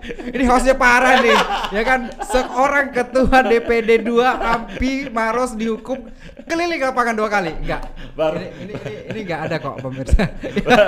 Ini 0.06 0.44
hostnya 0.46 0.78
parah 0.78 1.18
nih, 1.18 1.34
ya 1.74 1.82
kan? 1.82 2.06
Seorang 2.22 2.94
ketua 2.94 3.42
DPD 3.42 4.06
2 4.06 4.22
Ampi 4.22 5.10
Maros 5.10 5.58
dihukum 5.58 6.06
keliling 6.46 6.78
lapangan 6.78 7.18
dua 7.18 7.26
kali. 7.26 7.50
Enggak. 7.50 7.82
Baru. 8.14 8.38
Ini 8.38 8.48
ini 8.62 8.72
ini, 8.78 8.96
ini 9.10 9.20
enggak 9.26 9.40
ada 9.50 9.56
kok 9.58 9.82
pemirsa. 9.82 10.22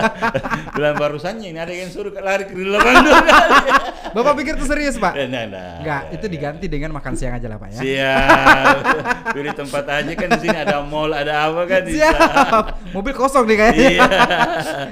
Bulan 0.79 0.94
barusannya 0.94 1.48
ini 1.51 1.59
ada 1.59 1.74
yang 1.74 1.90
suruh 1.90 2.14
lari 2.14 2.46
keliling 2.46 2.79
lapangan 2.79 3.03
dua 3.03 3.18
kali. 3.18 3.70
Bapak 4.18 4.35
pikir 4.35 4.52
itu 4.59 4.66
serius, 4.66 4.96
Pak? 4.98 5.14
Nah, 5.31 5.44
nah. 5.46 5.78
Enggak, 5.78 6.02
itu 6.18 6.26
diganti 6.26 6.66
dengan 6.66 6.90
makan 6.90 7.14
siang 7.14 7.38
aja 7.38 7.46
lah, 7.46 7.59
Pak 7.62 7.68
ya. 7.70 7.81
Siap. 7.81 8.76
Pilih 9.38 9.52
tempat 9.54 9.85
aja 9.87 10.12
kan 10.12 10.28
di 10.35 10.40
sini 10.42 10.59
ada 10.59 10.76
mall, 10.83 11.14
ada 11.14 11.46
apa 11.46 11.62
kan 11.64 11.81
bisa. 11.87 12.11
Siap. 12.11 12.64
Mobil 12.98 13.14
kosong 13.14 13.46
nih 13.46 13.57
kayaknya. 13.57 13.88
Iya. 13.88 14.02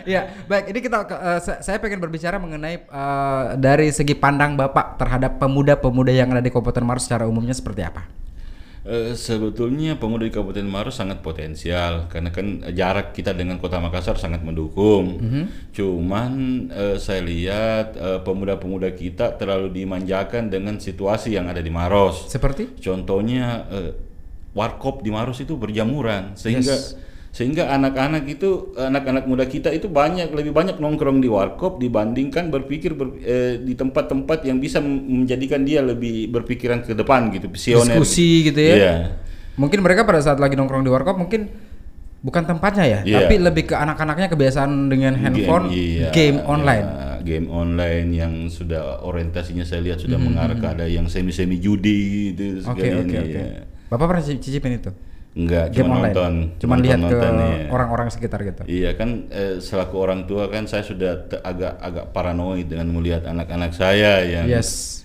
Iya, 0.06 0.20
baik. 0.46 0.64
Ini 0.70 0.78
kita 0.78 0.98
sa- 1.42 1.60
saya 1.60 1.76
pengen 1.82 1.98
berbicara 1.98 2.38
mengenai 2.38 2.78
eh, 2.78 3.44
dari 3.58 3.90
segi 3.90 4.14
pandang 4.14 4.54
Bapak 4.54 4.96
terhadap 4.96 5.42
pemuda-pemuda 5.42 6.14
yang 6.14 6.30
ada 6.30 6.40
di 6.40 6.52
Kabupaten 6.52 6.84
Maros 6.86 7.04
secara 7.08 7.26
umumnya 7.26 7.52
seperti 7.52 7.82
apa? 7.82 8.25
Eh, 8.86 9.18
sebetulnya 9.18 9.98
pemuda 9.98 10.22
di 10.22 10.30
Kabupaten 10.30 10.62
Maros 10.62 10.94
sangat 10.94 11.18
potensial 11.18 12.06
karena 12.06 12.30
kan 12.30 12.62
jarak 12.70 13.10
kita 13.10 13.34
dengan 13.34 13.58
Kota 13.58 13.82
Makassar 13.82 14.14
sangat 14.14 14.46
mendukung. 14.46 15.18
Cuman 15.74 16.30
eh, 16.70 16.96
saya 17.02 17.18
lihat 17.26 17.98
eh, 17.98 18.18
pemuda-pemuda 18.22 18.94
kita 18.94 19.34
terlalu 19.34 19.74
dimanjakan 19.74 20.54
dengan 20.54 20.78
situasi 20.78 21.34
yang 21.34 21.50
ada 21.50 21.58
di 21.58 21.72
Maros. 21.74 22.30
Seperti? 22.30 22.78
Contohnya 22.78 23.66
warkop 24.54 25.02
di 25.02 25.10
Maros 25.10 25.42
itu 25.42 25.58
berjamuran 25.58 26.38
sehingga 26.38 26.78
Yes. 26.78 27.05
Sehingga 27.36 27.68
anak-anak 27.68 28.24
itu 28.24 28.48
anak-anak 28.72 29.28
muda 29.28 29.44
kita 29.44 29.68
itu 29.68 29.92
banyak 29.92 30.32
lebih 30.32 30.56
banyak 30.56 30.80
nongkrong 30.80 31.20
di 31.20 31.28
warkop 31.28 31.76
dibandingkan 31.76 32.48
berpikir 32.48 32.96
ber- 32.96 33.20
eh, 33.20 33.60
di 33.60 33.76
tempat-tempat 33.76 34.40
yang 34.42 34.56
bisa 34.56 34.80
menjadikan 34.80 35.60
dia 35.60 35.84
lebih 35.84 36.32
berpikiran 36.32 36.80
ke 36.80 36.96
depan 36.96 37.28
gitu, 37.28 37.52
visioner. 37.52 37.92
Diskusi 37.92 38.48
gitu 38.48 38.56
ya. 38.56 38.74
Iya. 38.74 38.92
Mungkin 39.54 39.84
mereka 39.84 40.02
pada 40.02 40.16
saat 40.18 40.40
lagi 40.40 40.56
nongkrong 40.56 40.80
di 40.80 40.88
warkop 40.88 41.20
mungkin 41.20 41.52
bukan 42.20 42.42
tempatnya 42.42 42.84
ya, 42.84 43.00
Iya. 43.04 43.16
tapi 43.20 43.34
lebih 43.36 43.68
ke 43.68 43.76
anak-anaknya 43.76 44.26
kebiasaan 44.26 44.88
dengan 44.88 45.12
handphone, 45.14 45.68
iya, 45.70 46.08
game 46.10 46.40
online. 46.42 46.88
iya, 46.88 47.12
game 47.20 47.46
online 47.46 48.08
yang 48.10 48.32
sudah 48.48 49.04
orientasinya 49.04 49.62
saya 49.62 49.84
lihat 49.84 50.00
Hmm, 50.00 50.04
sudah 50.08 50.18
mengarah 50.18 50.56
ke 50.56 50.66
ada 50.66 50.88
yang 50.88 51.04
semi-semi 51.04 51.60
judi 51.60 52.32
gitu 52.32 52.64
Oke 52.64 52.88
oke 52.88 53.12
oke. 53.14 53.28
iya. 53.28 53.68
Bapak 53.86 54.06
pernah 54.08 54.24
cici- 54.24 54.40
cicipin 54.40 54.80
itu? 54.80 54.90
Enggak, 55.36 55.68
Game 55.68 55.84
cuma 55.84 56.00
online. 56.00 56.14
nonton. 56.16 56.32
Cuman 56.56 56.76
lihat 56.80 56.96
ke 56.96 57.04
nonton, 57.12 57.32
iya. 57.36 57.68
orang-orang 57.68 58.08
sekitar 58.08 58.40
gitu. 58.40 58.62
Iya 58.64 58.90
kan 58.96 59.28
eh, 59.28 59.60
selaku 59.60 59.94
orang 60.00 60.24
tua 60.24 60.48
kan 60.48 60.64
saya 60.64 60.80
sudah 60.80 61.28
agak 61.44 61.76
agak 61.76 62.04
paranoid 62.16 62.72
dengan 62.72 62.88
melihat 62.88 63.28
anak-anak 63.28 63.76
saya 63.76 64.24
yang 64.24 64.48
Yes. 64.48 64.96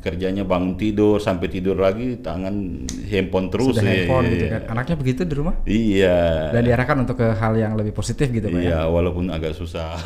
kerjanya 0.00 0.44
bangun 0.44 0.76
tidur 0.76 1.20
sampai 1.20 1.48
tidur 1.48 1.78
lagi 1.78 2.20
tangan 2.20 2.84
handphone 3.08 3.48
terus 3.48 3.76
Sudah 3.76 3.84
iya, 3.84 4.04
handphone 4.04 4.24
iya, 4.24 4.32
gitu 4.32 4.44
iya. 4.44 4.52
kan. 4.52 4.62
Anaknya 4.76 4.96
begitu 4.96 5.20
di 5.24 5.34
rumah? 5.36 5.54
Iya. 5.64 6.18
Dan 6.52 6.62
diarahkan 6.64 6.96
untuk 7.04 7.16
ke 7.20 7.28
hal 7.32 7.52
yang 7.56 7.72
lebih 7.76 7.92
positif 7.92 8.28
gitu 8.32 8.48
Pak 8.48 8.60
ya. 8.60 8.64
Iya, 8.64 8.80
walaupun 8.88 9.28
agak 9.28 9.52
susah. 9.56 9.96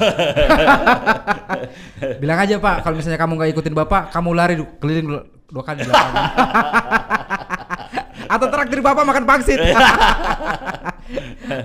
Bilang 2.23 2.39
aja 2.43 2.55
Pak, 2.59 2.77
kalau 2.87 2.95
misalnya 2.99 3.19
kamu 3.19 3.33
nggak 3.39 3.51
ikutin 3.55 3.75
Bapak, 3.75 4.03
kamu 4.15 4.31
lari 4.35 4.55
keliling 4.83 5.07
dua 5.51 5.63
kali 5.63 5.83
di 5.83 5.91
lapangan. 5.91 6.23
Atau 8.29 8.47
traktir 8.49 8.81
Bapak 8.81 9.05
makan 9.05 9.25
pangsit. 9.25 9.59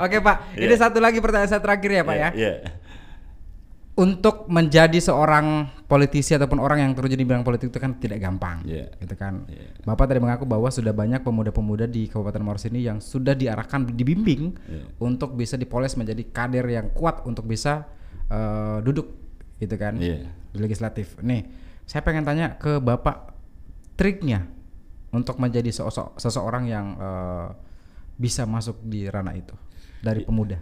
Oke 0.03 0.17
Pak, 0.19 0.55
ini 0.55 0.71
Iya. 0.71 0.79
satu 0.87 1.03
lagi 1.03 1.19
pertanyaan 1.19 1.51
saya 1.51 1.61
terakhir 1.61 1.91
ya 1.91 2.03
Pak 2.03 2.15
ya. 2.15 2.29
Iya. 2.31 2.53
Untuk 3.93 4.49
menjadi 4.49 4.97
seorang 4.97 5.69
politisi 5.85 6.33
ataupun 6.33 6.57
orang 6.57 6.81
yang 6.81 6.91
terjun 6.97 7.13
di 7.13 7.29
bidang 7.29 7.45
politik 7.45 7.69
itu 7.69 7.77
kan 7.77 7.93
tidak 8.01 8.17
gampang, 8.17 8.65
Iya. 8.65 8.89
gitu 8.97 9.13
kan. 9.13 9.45
Iya. 9.45 9.69
Bapak 9.85 10.09
tadi 10.09 10.17
mengaku 10.17 10.49
bahwa 10.49 10.65
sudah 10.73 10.89
banyak 10.89 11.21
pemuda-pemuda 11.21 11.85
di 11.85 12.09
Kabupaten 12.09 12.41
Maros 12.41 12.65
ini 12.65 12.81
yang 12.81 12.97
sudah 12.97 13.37
diarahkan, 13.37 13.85
dibimbing 13.93 14.57
Iya. 14.65 14.83
untuk 14.97 15.37
bisa 15.37 15.61
dipoles 15.61 15.93
menjadi 15.93 16.25
kader 16.25 16.65
yang 16.65 16.87
kuat 16.89 17.21
untuk 17.29 17.45
bisa 17.45 17.85
eh, 18.33 18.79
duduk, 18.81 19.13
gitu 19.61 19.75
kan, 19.77 19.93
Iya. 20.01 20.25
di 20.49 20.57
legislatif. 20.57 21.21
Nih, 21.21 21.45
saya 21.85 22.01
pengen 22.01 22.25
tanya 22.25 22.57
ke 22.57 22.81
Bapak 22.81 23.29
triknya 23.93 24.49
untuk 25.13 25.37
menjadi 25.37 25.69
sosok 25.69 26.17
seseorang 26.17 26.65
yang 26.67 26.97
eh, 26.97 27.47
bisa 28.17 28.43
masuk 28.49 28.81
di 28.83 29.05
ranah 29.07 29.37
itu 29.37 29.55
dari 30.01 30.25
pemuda. 30.25 30.59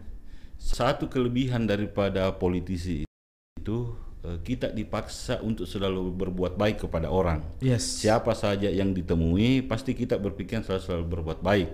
Satu 0.61 1.09
kelebihan 1.09 1.65
daripada 1.65 2.29
politisi 2.35 3.07
itu 3.57 3.95
eh, 4.21 4.37
kita 4.43 4.69
dipaksa 4.69 5.41
untuk 5.41 5.65
selalu 5.65 6.13
berbuat 6.13 6.59
baik 6.59 6.85
kepada 6.85 7.09
orang. 7.09 7.41
Yes. 7.63 8.03
Siapa 8.03 8.35
saja 8.37 8.69
yang 8.69 8.93
ditemui 8.93 9.65
pasti 9.65 9.95
kita 9.97 10.19
berpikir 10.19 10.61
selalu, 10.61 10.83
selalu 10.83 11.05
berbuat 11.17 11.39
baik 11.41 11.69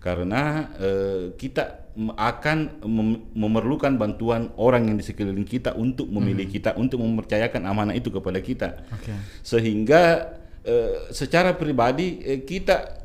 karena 0.00 0.72
eh, 0.80 1.36
kita 1.36 1.92
akan 2.16 2.80
mem- 2.88 3.28
memerlukan 3.36 4.00
bantuan 4.00 4.48
orang 4.56 4.88
yang 4.88 4.96
di 4.96 5.04
sekeliling 5.04 5.44
kita 5.44 5.76
untuk 5.76 6.08
memilih 6.08 6.48
kita 6.48 6.72
untuk 6.80 7.04
mempercayakan 7.04 7.68
amanah 7.68 7.92
itu 7.92 8.08
kepada 8.08 8.40
kita 8.40 8.80
Oke. 8.96 9.12
sehingga 9.44 10.39
eh, 10.64 11.12
secara 11.14 11.56
pribadi 11.56 12.20
eh, 12.24 12.40
kita 12.44 13.00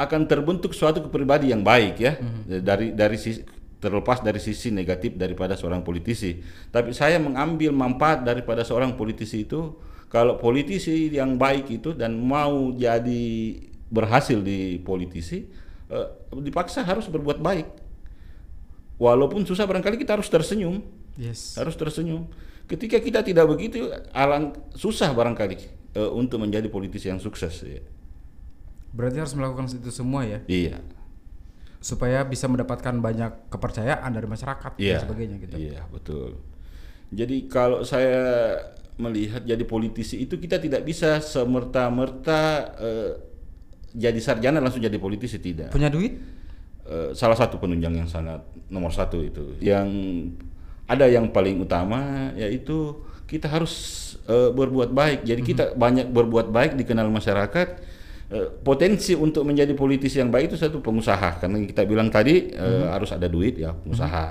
akan 0.00 0.24
terbentuk 0.24 0.72
suatu 0.72 1.04
kepribadi 1.04 1.52
yang 1.52 1.60
baik 1.60 1.94
ya. 2.00 2.16
Eh, 2.48 2.64
dari 2.64 2.96
dari 2.96 3.20
sisi 3.20 3.44
terlepas 3.80 4.20
dari 4.20 4.36
sisi 4.36 4.72
negatif 4.72 5.16
daripada 5.16 5.56
seorang 5.56 5.84
politisi. 5.84 6.40
Tapi 6.68 6.92
saya 6.92 7.16
mengambil 7.16 7.72
manfaat 7.72 8.24
daripada 8.24 8.64
seorang 8.64 8.96
politisi 8.96 9.48
itu 9.48 9.76
kalau 10.12 10.36
politisi 10.36 11.08
yang 11.12 11.40
baik 11.40 11.68
itu 11.80 11.96
dan 11.96 12.16
mau 12.16 12.72
jadi 12.76 13.56
berhasil 13.90 14.40
di 14.40 14.80
politisi 14.80 15.48
eh, 15.88 16.08
dipaksa 16.40 16.84
harus 16.84 17.08
berbuat 17.08 17.40
baik. 17.40 17.68
Walaupun 19.00 19.48
susah 19.48 19.64
barangkali 19.64 19.96
kita 19.96 20.16
harus 20.16 20.28
tersenyum. 20.28 21.00
Yes. 21.20 21.60
harus 21.60 21.76
tersenyum. 21.76 22.32
Ketika 22.64 22.96
kita 22.96 23.20
tidak 23.20 23.44
begitu, 23.44 23.92
alang 24.14 24.56
susah 24.72 25.12
barangkali 25.12 25.79
eh, 25.94 26.10
untuk 26.10 26.42
menjadi 26.42 26.66
politisi 26.70 27.08
yang 27.08 27.22
sukses. 27.22 27.62
Ya. 27.62 27.82
Berarti 28.90 29.22
harus 29.22 29.34
melakukan 29.38 29.70
itu 29.70 29.90
semua 29.94 30.26
ya, 30.26 30.42
Iya, 30.50 30.82
supaya 31.80 32.20
bisa 32.28 32.44
mendapatkan 32.44 32.92
banyak 33.00 33.48
kepercayaan 33.48 34.10
dari 34.12 34.28
masyarakat 34.28 34.76
iya, 34.76 35.00
dan 35.00 35.08
sebagainya 35.08 35.36
gitu. 35.40 35.56
Iya, 35.56 35.88
betul. 35.88 36.36
Jadi 37.10 37.48
kalau 37.48 37.82
saya 37.82 38.54
melihat 39.00 39.40
jadi 39.42 39.64
politisi 39.64 40.20
itu 40.20 40.36
kita 40.36 40.60
tidak 40.60 40.84
bisa 40.84 41.24
semerta-merta 41.24 42.40
eh, 42.76 43.12
jadi 43.96 44.20
sarjana 44.20 44.60
langsung 44.60 44.84
jadi 44.84 45.00
politisi 45.00 45.40
tidak. 45.40 45.72
Punya 45.72 45.88
duit? 45.88 46.20
Eh, 46.84 47.10
salah 47.16 47.34
satu 47.34 47.56
penunjang 47.56 47.96
yang 47.96 48.08
sangat 48.10 48.44
nomor 48.68 48.92
satu 48.92 49.24
itu. 49.24 49.56
Yang 49.58 49.88
ada 50.84 51.08
yang 51.08 51.32
paling 51.32 51.62
utama 51.64 52.30
yaitu 52.36 52.98
kita 53.30 53.46
harus 53.46 54.09
eh, 54.30 54.50
berbuat 54.54 54.94
baik. 54.94 55.26
Jadi 55.26 55.40
kita 55.42 55.64
banyak 55.74 56.06
berbuat 56.14 56.54
baik 56.54 56.78
dikenal 56.78 57.10
masyarakat. 57.10 57.68
Eh, 58.30 58.46
potensi 58.62 59.18
untuk 59.18 59.42
menjadi 59.42 59.74
politisi 59.74 60.22
yang 60.22 60.30
baik 60.30 60.54
itu 60.54 60.58
satu 60.62 60.78
pengusaha 60.78 61.42
karena 61.42 61.66
kita 61.66 61.82
bilang 61.82 62.14
tadi 62.14 62.54
eh, 62.54 62.86
harus 62.86 63.10
ada 63.10 63.26
duit 63.26 63.58
ya 63.58 63.74
pengusaha. 63.74 64.26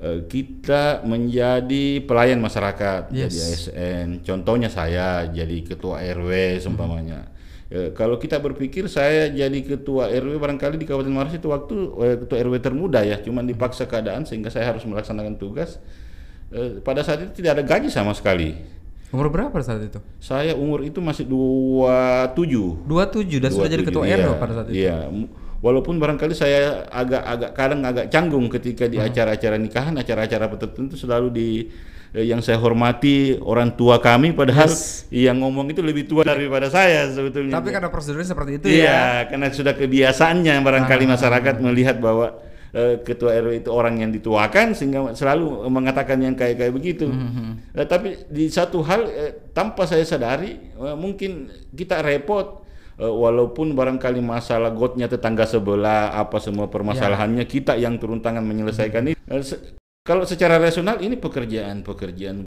Eh, 0.00 0.28
kita 0.28 1.04
menjadi 1.08 2.04
pelayan 2.04 2.36
masyarakat 2.40 3.08
Yes. 3.12 3.32
jadi 3.32 3.36
ASN. 3.40 4.08
Contohnya 4.20 4.68
saya 4.68 5.24
jadi 5.28 5.56
ketua 5.64 6.04
RW 6.04 6.60
seumpamanya. 6.60 7.32
Eh, 7.70 7.94
kalau 7.94 8.18
kita 8.18 8.42
berpikir 8.42 8.90
saya 8.90 9.30
jadi 9.30 9.58
ketua 9.62 10.10
RW 10.10 10.36
barangkali 10.36 10.74
di 10.74 10.84
Kabupaten 10.90 11.14
Maros 11.14 11.32
itu 11.32 11.48
waktu 11.48 11.76
eh, 12.02 12.16
ketua 12.20 12.36
RW 12.42 12.54
termuda 12.58 13.00
ya, 13.06 13.20
cuman 13.22 13.46
dipaksa 13.46 13.86
keadaan 13.86 14.26
sehingga 14.26 14.50
saya 14.50 14.68
harus 14.74 14.82
melaksanakan 14.84 15.38
tugas. 15.38 15.78
Eh, 16.50 16.82
pada 16.82 17.06
saat 17.06 17.22
itu 17.24 17.40
tidak 17.40 17.56
ada 17.56 17.64
gaji 17.64 17.86
sama 17.88 18.10
sekali. 18.10 18.58
Umur 19.10 19.26
berapa 19.26 19.54
saat 19.58 19.82
itu? 19.82 19.98
Saya 20.22 20.54
umur 20.54 20.86
itu 20.86 21.02
masih 21.02 21.26
27. 21.26 22.86
27 22.86 23.42
dan 23.42 23.50
sudah 23.50 23.68
jadi 23.70 23.82
27, 23.82 23.88
ketua 23.90 24.04
iya, 24.06 24.16
RW 24.22 24.32
pada 24.38 24.52
saat 24.54 24.66
itu. 24.70 24.74
Iya. 24.86 24.96
Walaupun 25.60 26.00
barangkali 26.00 26.32
saya 26.32 26.88
agak-agak 26.88 27.50
kadang 27.52 27.80
agak 27.84 28.06
canggung 28.08 28.48
ketika 28.48 28.88
Hmm. 28.88 28.92
di 28.94 28.98
acara-acara 29.02 29.56
nikahan, 29.60 29.92
acara-acara 29.98 30.48
tertentu 30.56 30.96
selalu 30.96 31.28
di 31.28 31.48
eh, 32.10 32.26
yang 32.26 32.40
saya 32.42 32.58
hormati 32.58 33.38
orang 33.38 33.76
tua 33.78 34.02
kami 34.02 34.34
padahal 34.34 34.66
Yes. 34.66 35.06
yang 35.14 35.38
ngomong 35.38 35.70
itu 35.70 35.78
lebih 35.78 36.10
tua 36.10 36.26
daripada 36.26 36.66
saya 36.66 37.06
sebetulnya. 37.06 37.60
Tapi 37.60 37.70
karena 37.70 37.86
prosedurnya 37.86 38.26
seperti 38.26 38.50
itu 38.58 38.66
ya. 38.66 38.74
Iya, 38.74 39.02
karena 39.30 39.46
sudah 39.52 39.74
kebiasaannya 39.78 40.54
barangkali 40.58 41.04
masyarakat 41.06 41.54
melihat 41.62 42.02
bahwa 42.02 42.34
eh, 42.70 42.98
ketua 43.00 43.34
RW 43.36 43.60
itu 43.60 43.70
orang 43.70 43.98
yang 43.98 44.10
dituakan 44.10 44.72
sehingga 44.72 45.12
selalu 45.12 45.66
mengatakan 45.66 46.18
yang 46.18 46.32
kayak 46.32 46.56
kayak 46.56 46.72
begitu. 46.72 47.10
Eh, 47.72 47.84
tapi 47.84 48.14
di 48.26 48.46
satu 48.46 48.82
hal 48.82 49.06
eh, 49.06 49.32
tanpa 49.50 49.84
saya 49.84 50.02
sadari 50.02 50.56
eh, 50.70 50.96
mungkin 50.96 51.46
kita 51.70 52.00
repot. 52.00 52.62
Eh, 52.94 53.08
walaupun 53.08 53.72
barangkali 53.72 54.20
masalah 54.20 54.70
gotnya 54.70 55.08
tetangga 55.08 55.44
sebelah 55.44 56.12
apa 56.12 56.36
semua 56.36 56.68
permasalahannya 56.68 57.44
kita 57.44 57.72
yang 57.74 57.96
turun 57.96 58.20
tangan 58.20 58.44
menyelesaikan 58.44 59.08
itu. 59.08 59.16
Eh, 59.24 59.40
se- 59.40 59.78
kalau 60.00 60.24
secara 60.24 60.56
rasional 60.56 61.00
ini 61.00 61.16
pekerjaan-pekerjaan 61.16 62.44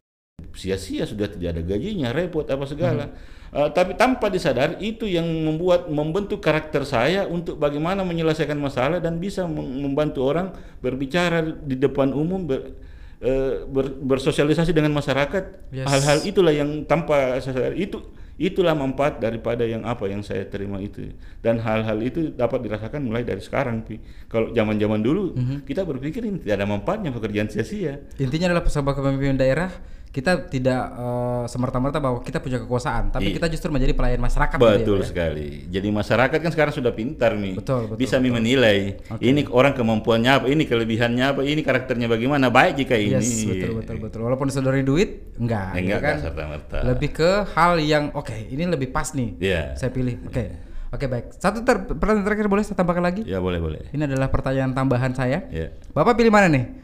sia-sia 0.53 1.05
sudah 1.05 1.29
tidak 1.29 1.57
ada 1.57 1.61
gajinya 1.63 2.13
repot 2.13 2.45
apa 2.45 2.65
segala 2.65 3.09
Eh, 3.53 3.69
tapi 3.69 3.93
tanpa 3.93 4.33
disadari 4.33 4.81
itu 4.81 5.05
yang 5.05 5.29
membuat 5.29 5.85
membentuk 5.85 6.41
karakter 6.41 6.81
saya 6.83 7.29
untuk 7.29 7.61
bagaimana 7.61 8.01
menyelesaikan 8.01 8.57
masalah 8.57 8.97
dan 8.97 9.21
bisa 9.21 9.45
mem- 9.45 9.85
membantu 9.85 10.25
orang 10.25 10.49
berbicara 10.81 11.45
di 11.45 11.77
depan 11.77 12.09
umum 12.11 12.49
ber- 12.49 12.73
eh, 13.21 13.61
ber- 13.69 13.93
bersosialisasi 13.93 14.73
dengan 14.73 14.89
masyarakat. 14.91 15.69
Yes. 15.69 15.85
hal-hal 15.85 16.17
itulah 16.25 16.49
yang 16.49 16.81
tanpa 16.89 17.37
saya 17.37 17.53
sadari 17.53 17.85
itu 17.85 18.01
itulah 18.33 18.73
manfaat 18.73 19.21
daripada 19.21 19.61
yang 19.61 19.85
apa 19.85 20.09
yang 20.09 20.25
saya 20.25 20.49
terima 20.49 20.81
itu. 20.81 21.13
Dan 21.37 21.61
hal-hal 21.61 22.01
itu 22.01 22.33
dapat 22.33 22.57
dirasakan 22.65 23.05
mulai 23.05 23.21
dari 23.21 23.37
sekarang 23.37 23.85
pi. 23.85 24.01
Kalau 24.25 24.49
zaman-zaman 24.49 24.97
dulu 24.97 25.37
kita 25.61 25.85
berpikir 25.85 26.25
ini 26.25 26.41
tidak 26.41 26.57
ada 26.57 26.65
manfaatnya 26.65 27.13
pekerjaan 27.13 27.45
sia-sia. 27.45 28.01
Intinya 28.17 28.49
adalah 28.49 28.65
sebagai 28.65 29.05
pemimpin 29.05 29.37
daerah 29.37 29.69
kita 30.13 30.45
tidak 30.45 30.81
eh, 30.93 31.43
semerta-merta 31.49 31.97
bahwa 31.97 32.21
kita 32.21 32.37
punya 32.37 32.61
kekuasaan, 32.61 33.09
tapi 33.09 33.33
Iya. 33.33 33.41
kita 33.41 33.47
justru 33.49 33.73
menjadi 33.73 33.97
pelayan 33.97 34.21
masyarakat. 34.21 34.55
gitu 34.55 34.61
ya, 34.63 34.77
Betul 34.77 34.99
ya? 35.01 35.07
sekali. 35.09 35.47
Jadi 35.67 35.87
masyarakat 35.89 36.37
kan 36.37 36.51
sekarang 36.53 36.69
sudah 36.71 36.93
pintar 36.93 37.33
nih. 37.33 37.57
Betul, 37.57 37.89
betul, 37.89 37.97
Bisa 37.97 38.21
nih 38.21 38.29
menilai. 38.29 38.77
Ini 39.17 39.49
orang 39.49 39.73
kemampuannya 39.73 40.31
apa, 40.31 40.45
ini 40.45 40.63
kelebihannya 40.63 41.25
apa, 41.27 41.41
ini 41.41 41.59
karakternya 41.59 42.05
bagaimana. 42.05 42.53
Baik 42.53 42.77
jika 42.79 42.93
ini. 42.93 43.17
Yes, 43.17 43.41
betul 43.43 43.71
betul 43.75 43.97
betul. 43.99 44.19
Walaupun 44.21 44.53
disodori 44.53 44.85
duit, 44.85 45.33
enggak, 45.35 45.73
Eh, 45.73 45.81
gitu 45.81 45.89
enggak, 45.89 45.99
kan? 45.99 46.15
serta-merta. 46.21 46.77
Lebih 46.85 47.09
ke 47.11 47.29
hal 47.49 47.81
yang 47.81 48.13
oke, 48.13 48.37
ini 48.37 48.63
lebih 48.63 48.93
pas 48.93 49.09
nih. 49.11 49.33
Iya. 49.41 49.73
Saya 49.73 49.89
pilih. 49.89 50.21
Oke. 50.23 50.45
Oke, 50.93 51.09
baik. 51.09 51.33
Satu 51.33 51.65
ter 51.65 51.89
pertanyaan 51.89 52.21
terakhir 52.21 52.45
boleh 52.45 52.61
saya 52.61 52.77
tambahkan 52.77 53.01
lagi? 53.01 53.25
Ya 53.25 53.41
boleh 53.41 53.57
boleh. 53.57 53.89
Ini 53.89 54.05
adalah 54.05 54.29
pertanyaan 54.29 54.77
tambahan 54.77 55.17
saya. 55.17 55.49
Ya. 55.49 55.73
Bapak 55.89 56.13
pilih 56.13 56.29
mana 56.29 56.45
nih? 56.45 56.82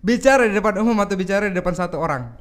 Bicara 0.00 0.48
di 0.48 0.56
depan 0.56 0.80
umum 0.80 0.96
atau 1.04 1.14
bicara 1.16 1.48
di 1.48 1.54
depan 1.56 1.76
satu 1.76 2.00
orang? 2.00 2.32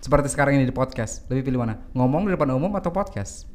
Seperti 0.00 0.28
sekarang 0.30 0.60
ini 0.60 0.68
di 0.68 0.76
podcast. 0.76 1.24
Lebih 1.32 1.50
pilih 1.50 1.64
mana? 1.64 1.80
Ngomong 1.96 2.28
di 2.28 2.36
depan 2.36 2.52
umum 2.54 2.70
atau 2.76 2.92
podcast? 2.92 3.48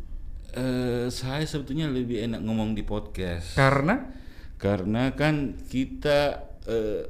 Eh, 0.51 1.07
saya 1.07 1.45
sebetulnya 1.47 1.87
lebih 1.87 2.27
enak 2.27 2.41
ngomong 2.43 2.75
di 2.75 2.83
podcast. 2.83 3.55
Karena 3.55 4.19
Karena 4.61 5.09
kan 5.17 5.57
kita 5.57 6.37
eh, 6.69 7.01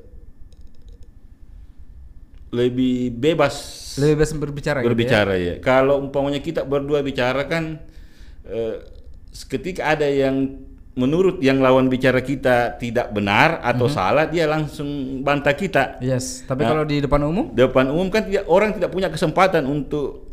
lebih 2.51 3.11
bebas 3.15 3.55
lebih 3.99 4.19
bebas 4.19 4.31
berbicara 4.35 4.77
gitu 4.79 4.87
ya? 4.87 4.89
berbicara 4.91 5.33
ya. 5.35 5.53
Kalau 5.59 5.99
umpamanya 5.99 6.39
kita 6.39 6.63
berdua 6.63 7.03
bicara 7.03 7.47
kan 7.51 7.79
eh, 8.47 8.75
ketika 9.51 9.95
ada 9.95 10.07
yang 10.07 10.63
menurut 10.93 11.39
yang 11.39 11.57
lawan 11.57 11.87
bicara 11.87 12.19
kita 12.19 12.75
tidak 12.75 13.09
benar 13.09 13.59
atau 13.61 13.87
Mhm. 13.87 13.93
salah 13.93 14.25
dia 14.25 14.43
langsung 14.45 14.87
bantah 15.21 15.53
kita. 15.53 15.97
Yes, 15.99 16.43
tapi 16.43 16.61
Nah. 16.61 16.69
kalau 16.69 16.83
di 16.83 16.99
depan 16.99 17.21
umum 17.21 17.47
Depan 17.49 17.87
umum 17.87 18.07
kan 18.07 18.23
tidak 18.23 18.43
orang 18.45 18.71
tidak 18.71 18.89
punya 18.89 19.07
kesempatan 19.07 19.63
untuk 19.63 20.27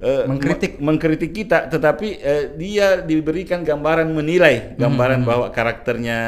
eh, 0.00 0.24
Mengkritik. 0.24 0.80
me- 0.80 0.96
mengkritik 0.96 1.28
kita, 1.30 1.68
tetapi 1.68 2.08
eh, 2.18 2.56
dia 2.56 2.98
diberikan 2.98 3.60
gambaran 3.60 4.08
menilai, 4.08 4.72
gambaran 4.74 5.22
bahwa 5.22 5.52
karakternya 5.52 6.18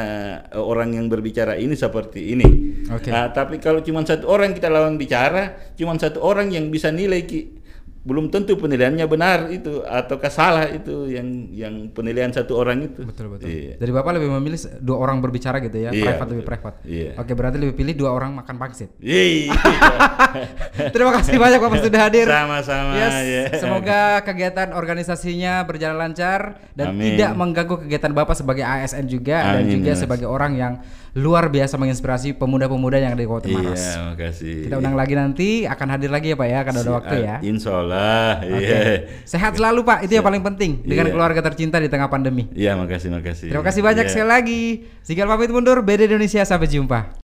eh, 0.47 0.61
orang 0.61 0.93
yang 0.93 1.09
berbicara 1.09 1.57
ini 1.57 1.73
seperti 1.73 2.31
ini. 2.31 2.45
Oke. 2.87 3.09
Nah, 3.09 3.29
tapi 3.29 3.57
kalau 3.57 3.81
cuma 3.81 4.05
satu 4.05 4.29
orang 4.29 4.53
kita 4.53 4.69
lawan 4.69 4.93
bicara, 4.93 5.57
cuma 5.73 5.97
satu 5.97 6.21
orang 6.21 6.53
yang 6.53 6.69
bisa 6.69 6.87
nilai 6.87 7.25
ki 7.25 7.62
belum 8.03 8.27
tentu 8.27 8.59
penilaiannya 8.59 9.07
benar 9.07 9.47
itu 9.47 9.79
ataukah 9.79 10.27
salah 10.27 10.67
itu 10.67 11.07
yang 11.07 11.47
yang 11.55 11.87
penilaian 11.95 12.35
satu 12.35 12.59
orang 12.59 12.91
itu. 12.91 12.99
Betul 12.99 13.31
betul. 13.31 13.47
Iya. 13.47 13.79
Jadi 13.79 13.91
Bapak 13.95 14.19
lebih 14.19 14.27
memilih 14.27 14.59
dua 14.83 14.99
orang 14.99 15.23
berbicara 15.23 15.63
gitu 15.63 15.79
ya, 15.79 15.95
Iya, 15.95 16.11
private 16.11 16.29
lebih 16.35 16.43
private. 16.43 16.77
Iya. 16.83 17.11
Oke, 17.15 17.31
berarti 17.31 17.57
lebih 17.63 17.79
pilih 17.79 17.95
dua 17.95 18.11
orang 18.11 18.35
makan 18.35 18.59
pangsit. 18.59 18.91
Iya. 18.99 19.55
Terima 20.93 21.15
kasih 21.15 21.39
banyak 21.39 21.59
Bapak 21.63 21.79
sudah 21.79 22.01
hadir. 22.03 22.27
Sama-sama, 22.27 22.91
Yes, 22.99 23.15
ya. 23.23 23.43
Semoga 23.63 24.19
kegiatan 24.27 24.75
organisasinya 24.75 25.63
berjalan 25.63 25.97
lancar 26.03 26.59
dan 26.75 26.91
Amin. 26.91 27.15
tidak 27.15 27.31
mengganggu 27.39 27.87
kegiatan 27.87 28.11
Bapak 28.11 28.35
sebagai 28.35 28.67
ASN 28.67 29.07
juga 29.07 29.55
dan 29.55 29.63
Amin, 29.63 29.79
juga 29.79 29.91
Mas. 29.95 29.99
sebagai 30.03 30.27
orang 30.27 30.51
yang 30.59 30.73
luar 31.13 31.45
biasa 31.45 31.77
menginspirasi 31.77 32.33
pemuda-pemuda 32.33 32.97
yang 32.97 33.13
ada 33.13 33.21
di 33.21 33.29
Kabupaten 33.29 33.53
Maros. 33.53 33.77
Iya, 33.77 33.93
makasih. 34.13 34.57
Kita 34.65 34.75
undang 34.81 34.97
lagi 34.97 35.13
nanti 35.13 35.49
akan 35.69 35.87
hadir 35.93 36.09
lagi 36.09 36.33
ya 36.33 36.37
Pak 36.37 36.47
ya, 36.49 36.59
kalau 36.65 36.79
ada 36.81 36.91
waktu 36.97 37.15
ya. 37.21 37.35
Insya 37.45 37.71
Allah. 37.85 38.41
Oke. 38.41 38.57
Iya. 38.65 38.79
Sehat 39.29 39.53
selalu 39.53 39.85
Pak, 39.85 40.09
itu 40.09 40.17
yang 40.17 40.25
paling 40.25 40.41
penting 40.41 40.81
dengan 40.81 41.05
Iya. 41.09 41.13
keluarga 41.13 41.41
tercinta 41.45 41.77
di 41.77 41.85
tengah 41.85 42.09
pandemi. 42.09 42.49
Iya, 42.57 42.73
makasih, 42.73 43.13
makasih. 43.13 43.53
Terima 43.53 43.61
kasih 43.61 43.81
banyak 43.85 44.05
Iya. 44.09 44.11
sekali 44.11 44.29
lagi. 44.29 44.63
Sigal 45.05 45.29
pamit 45.29 45.53
mundur, 45.53 45.85
BD 45.85 46.09
Indonesia 46.09 46.41
sampai 46.41 46.65
jumpa. 46.65 47.22